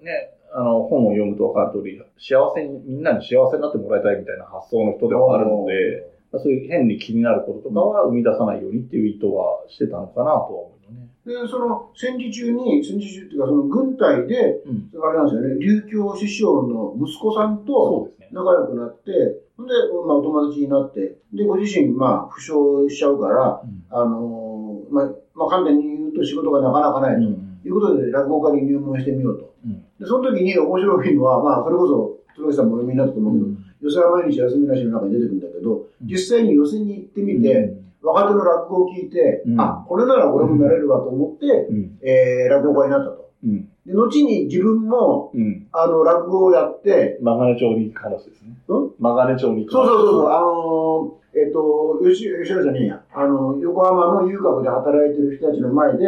[0.00, 10.73] ね、あの、本を読むと分かる通り、幸せに、みんなに幸せになってもらいたいみたいな発想の人ではあるので、まあそういう変に気になることとかは生み出さないようにっていう意図はしてたのかなとは思
[11.26, 14.90] で、その戦時中に、戦時中っていうか、その軍隊で、うん。
[15.02, 18.10] あれなんですよね、琉球師匠の息子さんそと。
[18.32, 19.12] 仲良くなって、
[19.56, 19.72] ほんで、
[20.06, 22.52] まあ、お友達になって、で、ご自身、まあ、負傷
[22.92, 27.28] しちゃうから、うんあのーまあ、まあ、簡単に言うと仕事がなかなかないと。
[27.28, 29.54] うんいうことで、落語家に入門してみようと。
[29.64, 33.46] うんで、その時に面白いのは、まあ、それこそ、鶴木さんもお読みになったと思うけど、
[33.80, 37.72] 寄席は毎日休みなしの中に出てくるんだけど、実際に寄席に行ってみて、
[38.04, 41.98] 若手の落語を聞いて、うんあ、これなら俺もなれるわと思って、うん。
[42.02, 43.30] えー、落語家になったと。
[43.42, 43.68] うん。
[43.86, 45.66] で、後に自分も、うん。
[45.72, 48.56] あの、落語をやって、マガネ町に行く話ですね。
[48.68, 48.90] うん？
[48.98, 49.88] マガネ町に行くそう話。
[49.88, 56.04] そうそうそう、あのーえっ、と、吉、吉原じゃねえや、あの、横浜の遊郭で働いてる人たちの前で、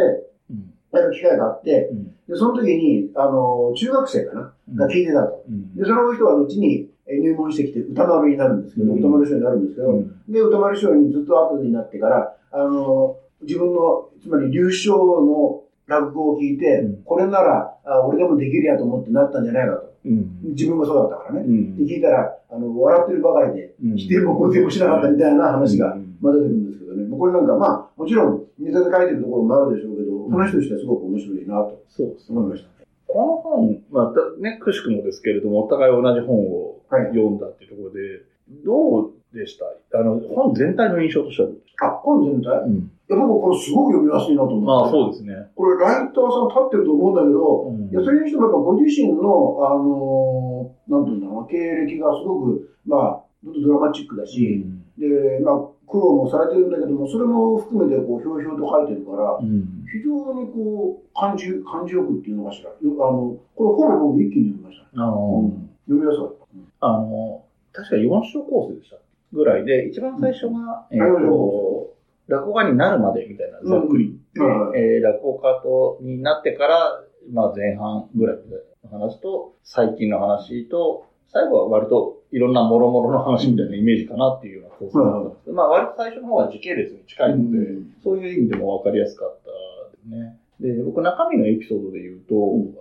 [0.49, 0.73] うん。
[0.93, 2.05] やる機会があって、うん。
[2.05, 5.43] で、その時に、あの、中学生かな、が聞いてたと。
[5.49, 5.75] うん。
[5.75, 10.21] で、その人は後にえー入門してきて歌丸になるんですけど、うん歌丸師匠になるんですけど、うん。
[10.27, 19.93] で、歌丸師匠にずっと後になってから、あの、自分の、つまり流暢の落語を聞いて、うんこれなら、あ俺でもできるやと思ってなったんじゃないかと。
[20.05, 20.39] うん。
[20.51, 21.45] 自分もそうだったからね。
[21.47, 27.17] うんで、聞いたら、あの、笑ってるばかりで、うん否定も肯定もしなかったみたいな話が、うんまあ出てくるんですけどね。
[27.17, 32.37] これなんか、まあ、もちろん、ネタで書いてるところもあるでしょうけど、ん話としてはすごく面白いなとそうですね。
[32.37, 32.69] 思いました。
[33.07, 38.23] この本、まあ、だね、くしくもですけれども、お互い同じ本をはい読んだっていうところで、
[38.63, 39.59] どうでし
[39.91, 39.99] た？
[39.99, 41.57] あの、本全体の印象としてはどう？
[41.59, 42.49] でしあ、本全体？
[42.49, 42.73] たうん。
[42.75, 44.65] いや、僕これすごく読みやすいなと思って。
[44.65, 45.51] まあそうですね。
[45.55, 54.63] これライターさん立ってると思うんだけど、うんいや、それにしてもやっぱご自身の、あのーなんていうんだろうな、経歴がすごく、まあ、ちょっとドラマチックだし、
[54.97, 59.83] で、まあ、苦労もされてるんだけども、それも含めて、こう、ひょうひょうと書いてるからう、ん。
[59.91, 62.71] 非常にこう、感じ、感じよくっていうのかしら。
[62.71, 62.75] よ
[63.07, 64.87] あの、これほぼ僕一気に読みました。
[65.03, 65.51] あの、
[65.87, 66.46] 読みやすかった。
[66.79, 68.97] あの、確か4章コースでした。
[69.33, 71.93] ぐらいで、一番最初が、えっ、うんと、
[72.27, 74.19] 落語家になるまでみたいな、ざっくり。
[74.33, 78.37] でうんはいえー落語家とになってから、まあ前半ぐらい
[78.83, 90.37] の話と、最近の話と、最後は割といろんな諸々の話みたいなイメージかなっていうような構成だったんですけど、まあ割と最初の方は時系列に近いので、うんそういう意味でも分かりやすかったですね。
[90.59, 92.35] で、僕中身のエピソードで言うと、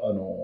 [0.08, 0.36] あの、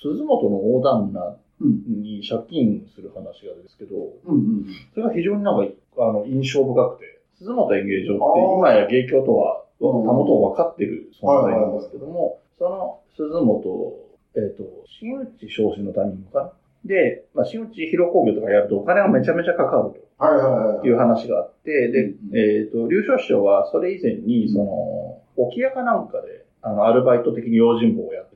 [0.00, 1.36] 鈴本の大旦那うん。
[1.60, 4.66] に借金する話があるんですけど、うんうん。
[4.94, 13.94] それが非常になんか、あの、印象深くて、鈴本演芸場って今や芸協とは、たうんもとを分かってる存在なんですけども、その鈴本、
[14.34, 14.64] えっ、と、
[15.00, 16.52] 新内昇進のタイミングかな？
[16.84, 20.24] で、まあ、新内広工業とかやるとお金がめちゃめちゃかかると。
[20.24, 20.78] はいはいはい。
[20.78, 28.34] っていう話があって、でうん、えっ、と、劉少師匠はそれ以前に、その、沖屋かなんかで、あの、アルバイト的に用心棒をやって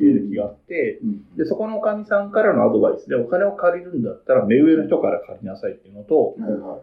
[0.00, 1.36] 経歴があって、うん。
[1.36, 6.36] で、そこのおかみさんからのアドバイスで、お金を借りるんだったら、目上の人から借りなさいっていうのと。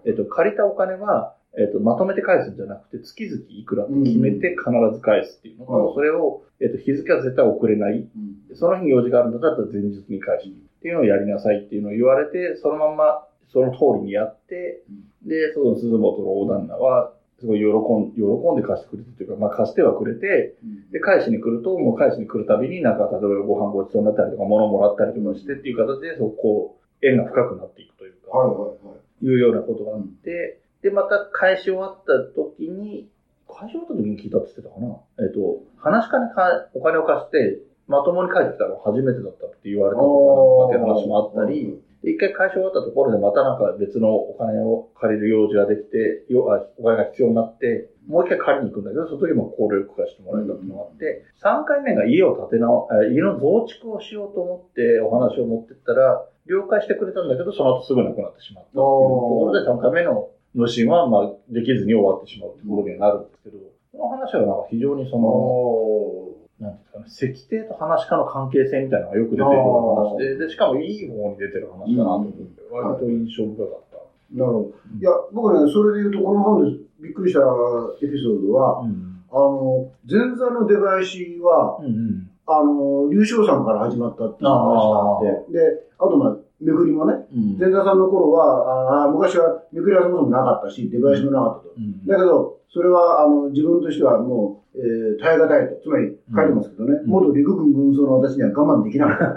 [0.06, 7.98] えっ、と、借りたお金は、えっ、と、まとめて返すんじゃなくて、月々いくらって決めて必ず返すっていうのと、うんそれを、えっ、と、日付は絶対遅れない。
[7.98, 8.56] うん。
[8.56, 10.52] その日に用事があるんだったら前日に返すっ
[10.82, 14.84] ていうのをやりなさいっていうのを言われて、そのまんまその通りにやって、
[15.26, 20.58] で、その鈴本の大旦那は、すごい喜ん喜んで貸してくれてというか、まあ貸してはくれて、
[20.92, 29.26] で、返しに来ると、もう返しに来るたびになんか、例えばご飯ごちそうになったりとか、物もらったりとかしてっていう形で、そうこう、縁が深くなっていくというか、はいはいはい。
[29.26, 33.08] いうようなことがあって、で、また返し終わった時に、
[33.48, 34.98] 返し終わった時に聞いたって言ってたかな。
[35.22, 63.58] えっ、と、話し家にかお金を貸して、まともに返ってきたの初めてだったって言われたことかなとかっていう話もあったり、で一回返し終わったところでまたなんか別のお金を借りる用事ができて、よあお金が必要になって、もう一回借りに行くんだけど、その時も考慮よく貸してもらえたっていうのがあって、3回目が家を建て直、え家の増築をしようと思ってお話を持ってったら、了解してくれたんだけど、その後すぐ亡くなってしまったっていうところで、3回目の無心はまあできずに終わってしまうってことにはなるんですけど、
[63.92, 73.98] その話はなんか非常にその、おなんていうんですかね、石庭と話し家の関係性みたいなのがよく出てくる話で、で、しかもいい方に出てる話だなと思って、割と印象深かった。
[73.98, 74.74] ーなるほど。
[75.00, 79.22] いや、僕ね、それで言うと、この本でびっくりしたエピソードは、うん。
[79.30, 82.30] あの、前座の出囃子は、うんうん。
[82.48, 85.60] あの、龍翔さんから始まったっていう話があって、で、
[86.00, 87.58] あとまあ、めくりもね、うん。
[87.58, 91.74] 前座さんの頃は、あ昔はめくりはそもそもなかったし、出囃子もなかったと。
[91.78, 95.82] うんだけど、それは、あの、自分としてはもう、えー、耐え難いと。
[95.82, 99.34] つまり、書いてますけどね、うん元陸軍軍曹の私には我慢できなかった。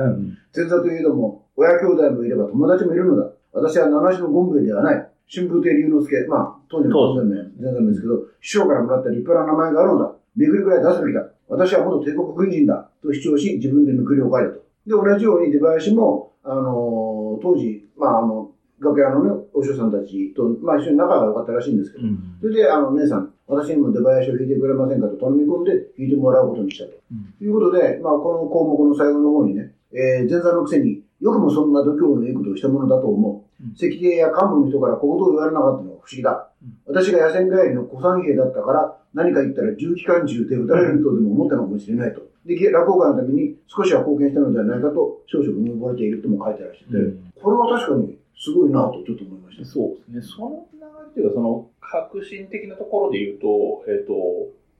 [0.56, 3.30] 前座といえども、親兄弟もいれば友達もいるのだ。
[3.52, 5.10] 私は七種のゴンベイではない。
[5.32, 10.12] 春風亭龍之介、まあ、当時の当然名、前座名ですけど、師匠からもらった立派な名前があるのだ。
[10.34, 11.28] めくりぐらい出すべきだ。
[11.48, 12.90] 私は元帝国軍人だ。
[13.02, 14.62] と主張し、自分でめくりを書いたと。
[14.90, 18.50] で、同じように出囃子も、あのー当時、まあ、あの、
[18.80, 22.36] 楽屋のね、お師匠さんたちと、まあ、一緒に仲が良かったらしいんですけど、うん。
[22.40, 26.90] それで、あの、姉さん、私にも出囃子を弾いてくれませんかと頼み込んで弾いてもらうことにしたと。
[27.38, 33.64] ということで、まあ、この項目の最後の方にね、えー前座のくせによくもそんな度胸のいいことをしたものだと思う。
[33.64, 36.48] うん石庭や幹部の人から小言を言われなかったのは不思議だ。
[36.86, 42.22] 私が野戦帰りの古参兵だったから、何か言ったら重機関銃で撃たれるとでも思ったのかもしれないと。
[42.44, 49.64] で、落語会のために少しは貢献したのではないかと、少々見覚えているとも書いてらっしゃって、うんこれは確かにすごいなとちょっと思いました。
[49.64, 50.34] そうですね。
[50.36, 54.12] その流れというか、その革新的なところで言うと、えっ、と、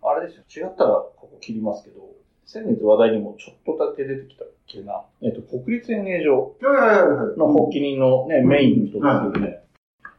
[0.07, 0.69] あれですよ。
[0.69, 2.05] 違ったらここ切りますけど、
[2.45, 5.05] 先月話題にもちょっとだけ出てきたっけな。
[5.23, 6.55] えっ、と、国立演芸場
[7.37, 9.61] の発起人のね、メインの人ですよね。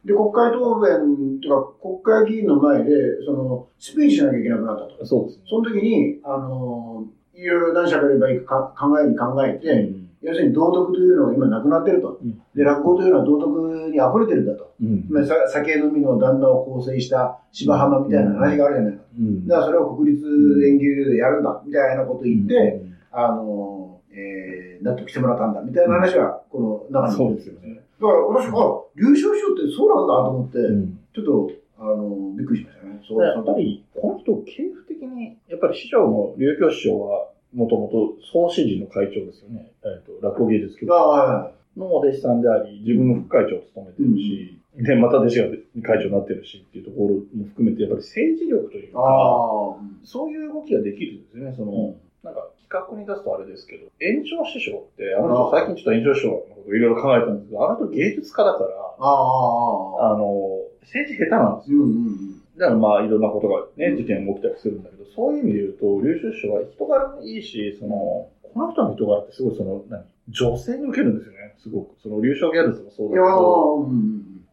[0.04, 2.90] で、国会答弁というか、国会議員の前で、
[3.24, 5.06] その、スピーチしなきゃいけなくなったと。
[5.06, 5.44] そうですね。
[5.48, 12.20] その時に、あの、いろいろ何喋ればいいかか考えに考えて、うん要するに道徳というのが今なくなってると。
[12.22, 14.72] うんで、落語というのは道徳に溢れてるんだと。
[14.80, 19.02] うんまあさ酒飲みの旦那を構成した芝浜みたいな話があるじゃないか。
[19.18, 20.24] うんだからそれを国立
[20.64, 27.16] 演芸場でやるんだ、みたいなことを言って、うんあの、えー、納得してもらったんだ、みたいな話は、この中に。
[27.16, 27.74] そうですよね。
[27.74, 31.50] だから私、あ、優勝しようってそうなんだと思って、うんちょっと、
[31.82, 33.00] あの、びっくりしましたね。
[33.06, 39.72] そうやっぱり、この人、系譜的に、やっぱり師匠の劉教師匠は、もともと総支持の会長ですよね。
[39.84, 41.52] えっ、と、落語芸術協会。
[41.76, 45.44] のお弟子さんであり、自分も副会長を務めてるし、で、また弟子が
[45.82, 49.76] 会長になってるしっていうところも含めて、やっぱり政治力というか。
[50.04, 51.52] そういう動きができるんですね。
[51.56, 58.70] その、なんか企画に出すとあれですけど、延長師匠って、あの人あ最近ちょっと延長師匠のこといろいろ考えたんですけど、あの人芸術家だから。
[59.00, 61.78] あの、政治下手なんですよ。
[61.78, 70.04] うんうんだからまあいろんなことがね、事件が起きたりするんだけど、そういう意味で言うと、劉州師匠は人柄もいいし、その、この人の人柄ってすごいその、何？
[70.28, 71.96] 女性に受けるんですよね、すごく。
[72.02, 73.88] その、劉将ギャルズもそうだけど。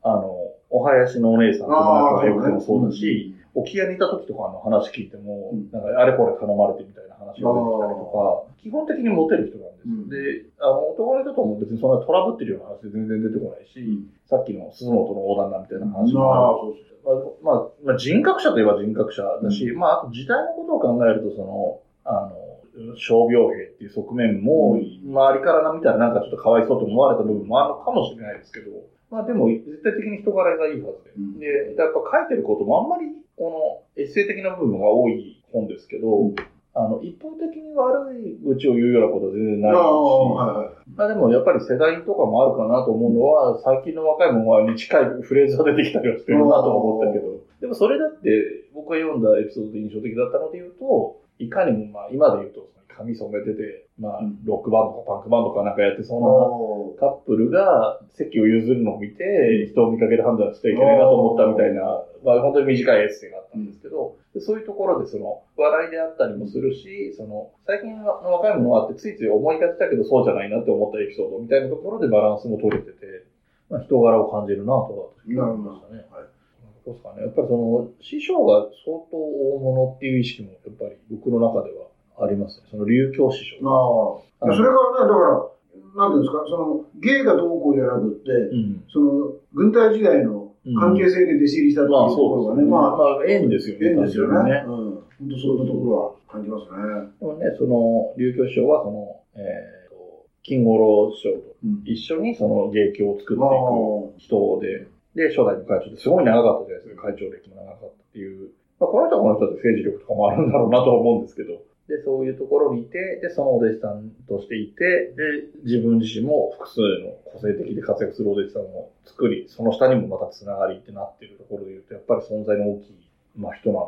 [0.01, 0.31] あの、
[0.69, 9.87] お囃子のお姉さんとああ、仲良くてもそうだし、沖屋にいた時とかの話聞いても、うんなんかあれこれ頼まれてみたいな話が出てきたりとか、基本的にモテる人なんです。
[9.87, 10.09] うん。
[10.09, 14.09] で、あの、男の人とも別にそんなトラブってるような話で全然出てこないし、うん。
[14.25, 25.11] さっきの鈴本の横断だみたいなあ話もまあ、まあ、まあ、人格者といえば人格者だし、まあ、あと時代のことを考えると、その、あの、傷病兵っていう側面も、うん。
[25.11, 28.71] 周りから見たらなんかちょっとかわいそうと思われた部分もあるのかもしれないですけど、
[29.09, 31.11] まあでも、絶対的に人柄がいいはずで。
[31.17, 31.39] うん。
[31.39, 36.35] で、やっぱ書いてることもあんまり、この、エッセイ的な部分が多い本ですけど、うん
[36.75, 40.89] あの、一方的に悪い愚痴を言うようなことは全然ないし、はいはい。
[40.95, 54.45] まあでもやっぱり世代とかもあるかなと思うのは、最近の若い者に近いフレーズが出てきたりはしてるなと思ったけど、でもそれだって僕が読んだエピソードで印象的だったので言うと、いかにもまあ今で言うと髪染めてて、まあうん。
[54.45, 73.25] ロックバンドとかパンクバンドとかなんかやってそうなおカップルが席を譲るのを見て、人を見かけで判断しちゃいけないなと思ったみたいな、まあ本当に短いエッセイがあったんですけど、でそういうところでその、笑いであったりもするし、その、最近の若いものがあってついつい思いがちだけどそうじゃないなって思ったエピソードみたいなところでバランスも取れてて、
[73.69, 74.87] まあ人柄を感じるなとは
[75.25, 76.05] なるほど思いましたね。
[76.11, 76.39] はい
[76.85, 77.23] どうですかね。
[77.23, 81.87] やっぱりその、師匠が相当大物っていう意識もやっぱり僕の中では
[82.25, 82.67] ありますね。
[82.71, 83.59] その流教師匠。
[83.67, 84.55] ああ。
[84.55, 85.49] それからね、だから、
[85.95, 88.83] なんていうんですか、その、芸がどうこうじゃなくって、うん。
[88.87, 92.63] その、軍隊時代の関係性で弟子入りしたっていうまあところがね。
[92.63, 93.89] まあ、まあ、縁ですよね。
[93.89, 94.63] 縁ですよね。
[94.67, 94.99] うん。
[95.19, 96.77] 本当そういうところは感じますね。
[97.19, 101.81] でもね、その、流教師匠は、その、えーと、金五郎師匠とうん。
[101.85, 108.49] 一緒にその芸協を作っていあく人で、で、初代の会長ですごい長かったじゃないですか、会長歴も長かったっていう。
[108.79, 122.95] まあ、この人はこの人で政治力とかもあるんだろうなと思うんですけど、で、そういうところにいて、で、そのお弟子さんとしていて、で、自分自身も複数の個性的で活躍するお弟子さんを作り、その下にもまたつながりってなっているところで言うと、やっぱり存在の大きい、
[123.35, 123.87] まあ、人なの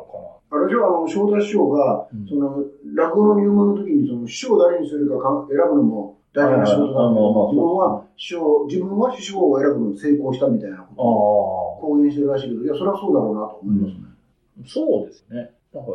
[0.50, 0.58] かな。
[0.58, 11.86] あれでしょ、あの、翔太師匠が、うんその、落語の入門の時に、その、師匠を誰にするかか選ぶのも大事な仕事だけああまあまあど、自分は師匠、自分は師匠を選ぶのに成功したみたいなことをああ。
[11.86, 14.12] 公言してるらしいけど、いや、それはそうだろうなと思いますね。
[14.66, 15.50] そうですね。
[15.74, 15.92] なんか、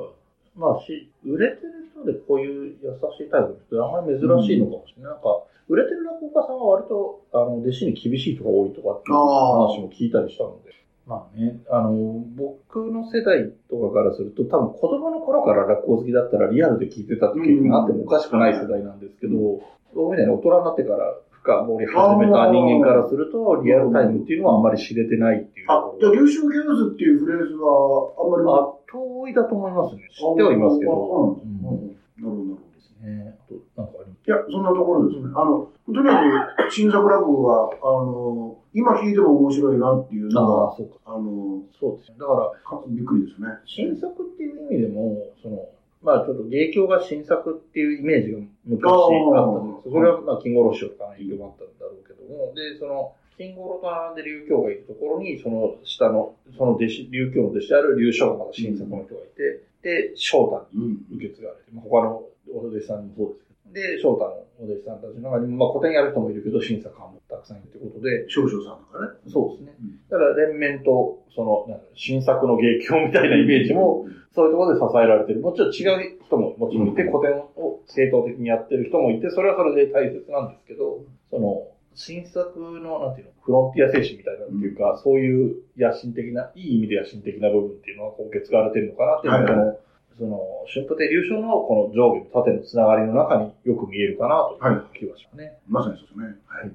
[0.55, 5.11] まあし、売れてる人でこういう優しいタイプの人あんまり珍しいのかもしれない。
[5.13, 10.77] なんか、売れてる落語家さんは割と、あの、弟子に厳しい人が多いとかっていう話も聞いたりしたので。
[11.07, 11.93] まあね、あの、
[12.35, 19.63] 僕の世代とかからすると、多分子供の頃から落語好きだったらリアルで聞いてたって経験があってもおかしくない世代なんですけど、
[19.95, 26.19] 僕みたいに大人になってから深掘り始めた人間からすると、リアルタイムっていうのはあんまり知れてないっていうとあこ、じゃあ、ろ。
[26.19, 30.01] 優秀ギャルズっていうフレーズは、あんまり、あ、遠いだと思いますね。
[30.11, 31.39] 知ってはいますけど。
[31.41, 31.61] うん。
[31.61, 32.55] うんなるほど、なるほど。
[32.55, 33.35] ですね。
[33.37, 35.31] あと、なんかありいや、そんなところですね。
[35.35, 36.19] あの、とにか
[36.67, 40.95] く、新作落語は、あの、今聞いても面白いなっていうのああ、が、そうか。
[41.05, 42.17] あの、そうですね。
[42.19, 43.47] だから、かびっくりですね。
[43.65, 45.63] 新作っていう意味でも、その、
[46.03, 48.99] まあちょっと芸協が新作っていうイメージが昔あっ
[49.33, 61.17] たんですけど、それはまあ金五郎師匠とかの影響もあったんだろうけども、で、その、金五郎と並んで流教がいるところに、その下の、その弟子、流教の弟子である流将が新作の人がいて、で、翔太にうん。
[61.17, 69.31] 受け継がれて、まあ、他のお弟子さんもそうですで、翔太のお弟子さんたちの中にも、まあ古典やる人もいるけど、新作派もたくさんいるということで、少々さんとかね。
[69.31, 69.99] そうですねうん。
[70.09, 75.41] だから連綿と、その、なん新作の芸協みたいなイメージも、そういうところで支えられてる。
[75.41, 89.77] もちろん違う人ももちろんいて、うん古典を正当的にやってる人もいて、それはそれで大切なんですけど、その、新作の、なんていうの、フロンティア精神みたいなっていうか、そういう野心的な、いい意味で野心的な部分っていうのは、こう、受け継がれてるのかなっていうのが、はいはい
[90.17, 95.59] その、春風亭流昇のこの上下と縦のつながりの中によく見えるかなという気はしますね。
[95.67, 96.25] まさにそうですね。
[96.47, 96.71] はい。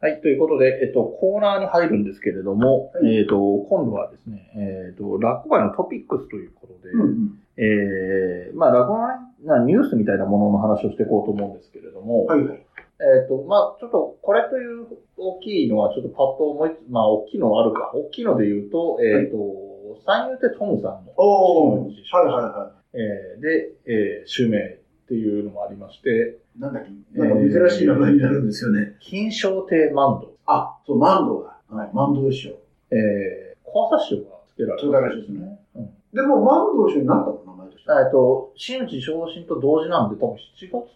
[0.00, 3.36] はい、ということで、えっと、コーナーに入るんですけれども、はいえっと、
[3.68, 12.66] 今度はですね、えっと、落語界のトピックスということで、うんえー、まあ、落語のね、なニュースみたいなものの話をしていこうと思うんですけれども、はいはい。
[13.00, 14.86] えっ、と、まあ、ちょっと、これという
[15.18, 17.92] 大きいのは、ちょっとパッと思いつ、まあ、大きいのはあるか。
[17.94, 24.78] 大きいので言うと、えっ、と、三遊亭トムさんの、おー、はいはいはえーで、えー、襲名っ
[25.08, 26.60] ていうのもありまして、い。
[26.60, 27.18] なんだっけ？
[27.18, 28.89] なんか珍しい名前になるんですよね。
[29.00, 31.56] 金賞亭万堂、あ、そう、万堂が。
[31.68, 32.50] はい、万堂師匠。
[32.90, 35.58] えー、小朝師匠がつけられつけられたらですね。
[35.76, 37.90] うんでも、万堂師匠になったの名前として。
[37.92, 40.88] えっ、と、真打昇進と同時なんで、多分7月からか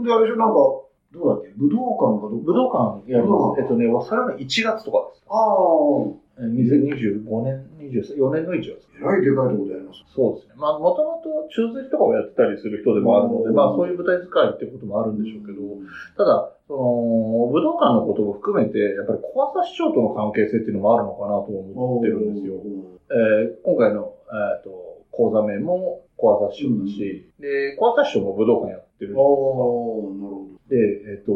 [0.00, 0.02] な。
[0.02, 0.54] で、あれでしょ、なんか、
[1.12, 1.52] どうだっけ？
[1.60, 2.40] 武道館かど。
[2.40, 3.28] 武道館やります。
[3.28, 5.24] 武道館えっとね、それは1月とかです。
[5.28, 5.52] ああ、
[6.38, 8.88] えー2025年、24年の1月。
[8.96, 10.00] えらいでかいとこでやります。
[10.14, 10.54] そうですね。
[10.56, 15.60] まあ、もともと中継とかをやってたりする人でもあるので、うんまあ、そういう舞台使いってこともあるんでしょうけど、
[16.16, 22.56] ただ、その、武道館のことも含めて、やっぱり小朝師匠との関係性っていうのもあるのかなと思ってるんですよ。
[23.12, 31.32] えー今回の、えっ、と、講座名も小朝師匠だし、で、小朝師匠も武道館やってるじゃないですで、えっ、と、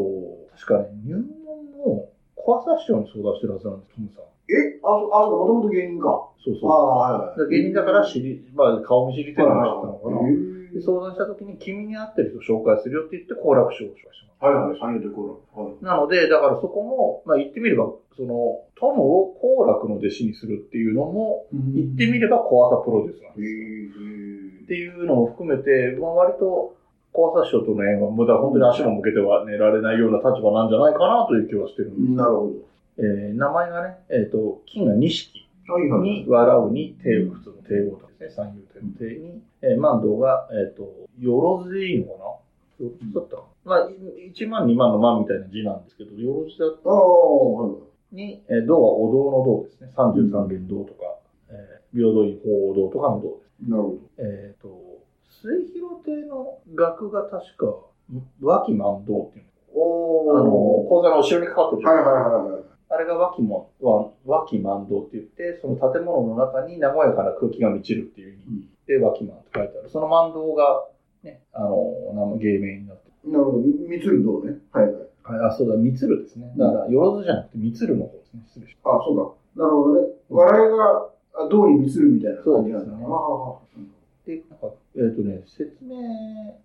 [0.57, 4.23] 確かね、入門も小朝師匠に相談してるはずなんです、トムさん。
[4.47, 4.55] ど。
[4.55, 4.79] え？
[4.83, 6.09] あ、そあ、そうか、もともと芸人か。
[6.09, 6.71] あそうそう。
[6.71, 7.49] あ、はいはい。
[7.49, 10.17] で芸人だから知り、まあ、顔見知り程度にしてたのかな。
[10.17, 15.63] はいで相談した時に君に合ってる人を紹介するよって言って好楽師匠を紹介しまはいはい、三遊亭コーラ。
[15.63, 15.79] はい。
[15.79, 15.83] す。
[15.83, 26.75] なので、だからそこも、まあ言ってみれば、その、トムを好楽の弟子にするっていうのも、言ってみれば小朝プロデュースなんへですっていうのも含めて、まあ割と
[27.13, 32.13] 小朝師匠との縁は無駄、本当に足も向けては寝られないような立場なんじゃないかなという気はしてるんです。
[32.13, 32.53] なるほ
[32.99, 35.47] えー名前がね、えっ、と、金が錦。
[36.01, 42.25] に、笑うに、帝を普通の帝王とですね、三遊亭の帝に、えー、万道が、えっ、と、よろずでいいのかな？
[42.25, 42.41] よ
[42.79, 47.69] ろずだったかなまあ、1万、2万の万みたいな字なんですけど、よろずだああ、は
[48.13, 48.15] い。
[48.15, 49.91] に、えー、道はお堂の道ですね。
[49.95, 51.03] 33元道とか、
[51.49, 53.69] えー、平等院法堂とかの道です。
[53.69, 53.99] なるほど。
[54.19, 54.97] えっ、と、
[55.41, 57.75] 末広亭の額が確か、
[58.41, 59.45] 脇万道っていう
[59.75, 60.39] おの。
[60.39, 60.51] あの、
[60.87, 62.63] 講座の後ろにかかってるはいはいはいはい。
[62.89, 69.89] あれが脇も、わ脇万道って言って、その建物の中に和やかな空気が満ちるっていう意味で、脇万って書いてある。
[69.89, 70.85] その万道が、
[71.23, 73.31] ね、あの、芸名になってる。
[73.31, 73.57] なるほど。
[73.59, 74.57] みつるどうね。
[74.71, 74.93] はいはい。
[75.23, 76.53] はい、あ、そうだ、三つるですね。
[76.57, 78.43] だから、よろずじゃなくて三つるの方ですね。
[78.47, 79.63] 失礼しあ、そうか。
[79.63, 80.07] なるほどね。
[80.29, 82.85] 笑いがあ銅にみつるみたいな感じなんだ。
[82.85, 85.95] そうですねで、なんか、えっ、とね、説明、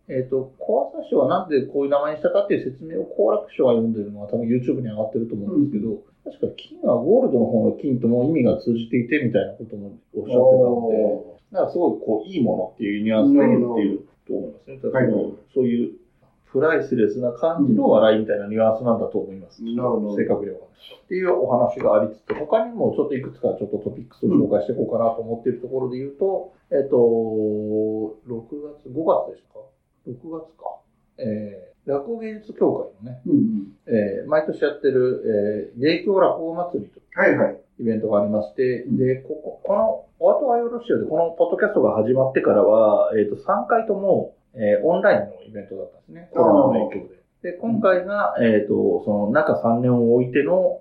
[0.08, 14.78] えっ、と、小朝師匠はなんでこういう名前にしたかっていう説明を好楽師匠が読んでるのは多分 YouTube に上がってると思うんですけど、確か金はゴールドの方の金とも意味が通じていてみたいなこともおっしゃってたので、おなんかすごいこう、いいものっていうニュアンスで言っていると思いますね。
[14.78, 15.06] だから
[15.52, 15.92] そういう
[16.52, 19.64] プライスレスな感じの笑いみたいなニュアンスなんだと思います。
[19.64, 20.58] なるほど正確には。
[20.58, 28.52] っていうお話がありつつ、他にもちょっといくつかちょっとトピックスを紹介していこうかなと思っているところで言うと、えっ、と、6
[28.84, 29.64] 月、5月でしたか
[30.08, 30.76] ?6 月か。
[31.18, 33.72] えー、落語芸術協会のね、うんうん。
[33.86, 37.60] えー、毎年やってる、えー、芸協落語祭りとはいはい。
[37.80, 46.28] イベントがありまして、で、ここ、この、お後はよろしいようで、このポッドキャストが始まってからは、えっ、と、3回とも、えーオンラインのイベントだったんですね。
[46.32, 47.08] コロナの影響
[47.42, 47.50] で。
[47.52, 50.80] で、今回が、えっ、と、その中3年を置いての、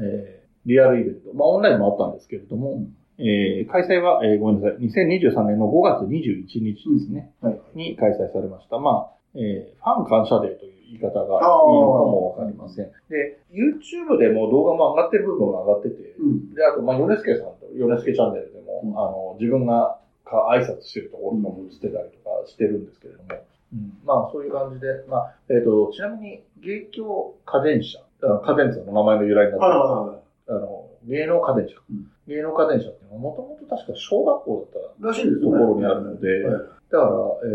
[0.00, 1.32] えーリアルイベント。
[1.32, 2.84] まあ、オンラインもあったんですけれども、
[3.18, 8.78] えー開催は、えーごめんなさい、2023年の5月21日ですね、うんはいに開催されました。
[8.78, 12.90] まあ、えーファン感謝デーという言い方がいいのかもわかりません。
[13.08, 16.54] で、YouTube でも動画も上がってる部分が上がってて、うん。
[16.54, 23.28] で、あと、まあ、ヨネスケさんと、ヨネスケチャンネルでも、うんあの、自分がか挨拶してるところとかもしてたりとかしてるんですけれども、
[23.74, 30.20] うん、まあ、そういう感じで、まあ、えっ、と、ちなみに、芸協家電車、家電車の名前の由来になってる、はいはいはい。
[30.48, 31.74] あの、芸能家電車。
[31.90, 35.40] うん芸能家電車っていうのは、もともと確か小学校だったらしい。
[35.40, 37.10] ところにあるので、はいだから、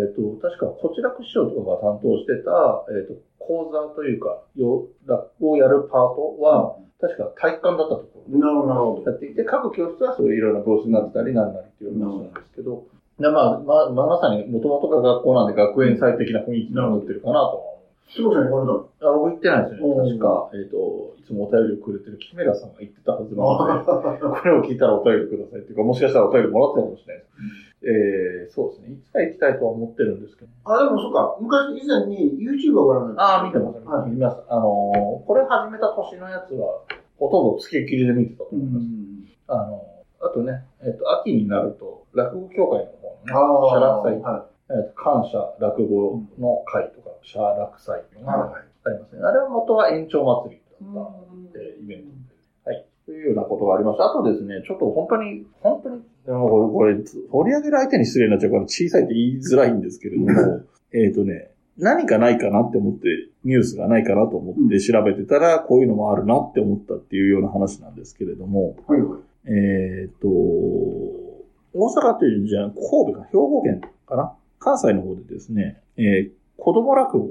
[0.05, 8.39] えっ、と、確か、こちらく師匠とかが担当してた、えっ、と、講座というか、よ落語をやるパートは、確か体育館だったところ。
[8.39, 12.85] なるほど、やっていて、各教室はそういういろいろなブースになってたりなんなりっていう話なんですけど、
[13.19, 17.72] でまあ、まあ、まあ、まさに元々が学校なんで学園祭的な雰囲気になってるかなとは
[18.09, 18.11] 思う。
[18.11, 18.11] ど。
[18.11, 19.13] すごさんに言われたの？
[19.13, 20.11] あ僕行ってないですよね。
[20.11, 27.73] 確か、えっ、と、いつもお便りをくれてるキメラさんが言ってたはずなので、あ これを聞いたらお便りくださいっていうか、もしかしたらお便りもらってたかもしれないです。
[27.83, 28.95] えー、そうですね。
[28.95, 30.51] いつか行きたいとは思ってるんですけど。
[30.63, 31.35] あ、でもそうか。
[31.41, 34.11] 昔以前に YouTube をご覧になってああ、見てます、はい。
[34.11, 34.39] 見ます。
[34.47, 36.79] あのーこれ始めた年のやつは、
[37.19, 38.85] ほほとんど付きっきりで見てたとう思います。
[38.85, 39.27] ん。
[39.47, 39.83] あの、
[40.21, 48.23] あとね、えっ、と、秋になると、落語協会のあ方のね、社あ、楽祭、はえっと感謝落語の会とか、社楽祭っていうい。
[48.25, 48.63] のがはい。
[48.85, 49.21] ありますね。
[49.23, 50.61] あれは元は延長祭り
[50.93, 51.05] だっ
[51.53, 52.71] た、えーイベントで。
[52.71, 52.85] はい。
[53.05, 54.05] というようなことがありました。
[54.05, 60.31] あとですね、ちょっと本当に、本当に、でもこれ、これ、取り上げる相手に失礼になっちゃうから小さいって言いづらいんですけれども、
[60.93, 63.07] えっとね、何かないかなって思って、
[63.43, 69.19] ニュースがないかなと思って調べてたら、こういうのもあるなって思ったっていうような話なんですけれども、はいはい。
[69.47, 74.33] えっ、と、大阪というじゃ神戸か、兵庫県かな？
[74.63, 77.25] 関西の方でですね、えー子供落語、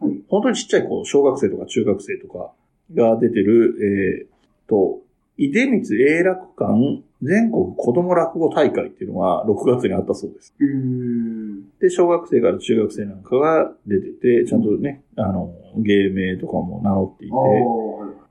[0.00, 2.50] はい本当にちっちゃい子、小学生とか中学生とか
[2.94, 4.98] が出てる、えーと、
[5.38, 10.52] 出光永楽館全国子供落語大会っていうのが6月にあったそうです。
[11.80, 14.10] で、小学生から中学生なんかが出て
[14.42, 17.34] て、ちゃんとね、あの、芸名とかも名乗っていて。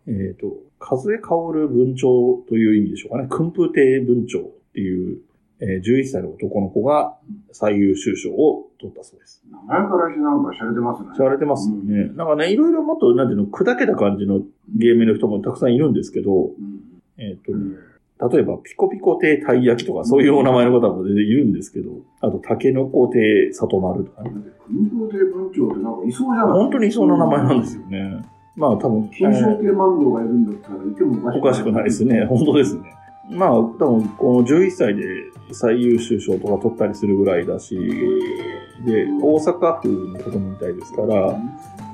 [0.07, 3.27] えっ、と、風薫る文鳥という意味でしょうかね。
[3.29, 5.21] 訓風亭文鳥っていう、
[5.62, 7.16] えー11歳の男の子が
[7.51, 9.43] 最優秀賞を取ったそうです。
[9.51, 11.09] 名前からしてなんか洒落てますね。
[11.16, 12.12] 知られてますよね。
[12.16, 14.41] なんかね、いろいろもっと、なんていうの、砕けた感じの
[14.76, 16.82] 芸名の人もたくさんいるんですけど、うん。
[17.18, 17.78] えっ、とね、
[18.30, 21.91] 例えば、ピコピコ亭たい焼きとか、そういうお名前の方も全然いるんですけど、
[22.22, 24.32] あと、タケノコ亭里丸とかね。
[25.09, 28.22] 亭文鳥ってなんかいそうじゃない本当にいそうな名前なんですよね。
[28.55, 32.26] まあ、多分、金賞系マンゴーがいるんだったらいてもおかしくないですね。
[32.26, 32.82] 本当ですね。
[33.32, 35.03] まあ、多分、この11歳で
[35.51, 37.75] 最優秀賞とか取ったりするぐらいだし、
[38.86, 41.38] で、大阪府の子供みたいですから、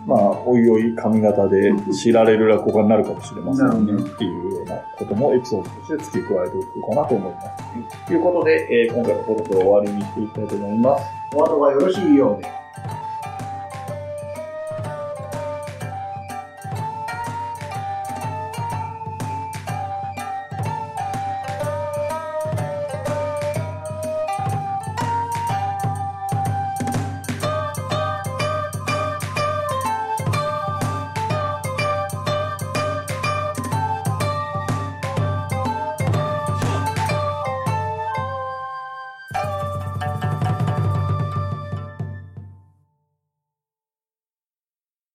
[0.07, 8.07] まあ、おいおい髪型で知られる落語家になるかもしれませんねっていうようなこともエピソードとして付け加えておくかなと思います。
[8.07, 11.05] ということで、えー今回のことを終わりにしていきたいと思います。
[11.35, 12.66] お後がよろしいようで。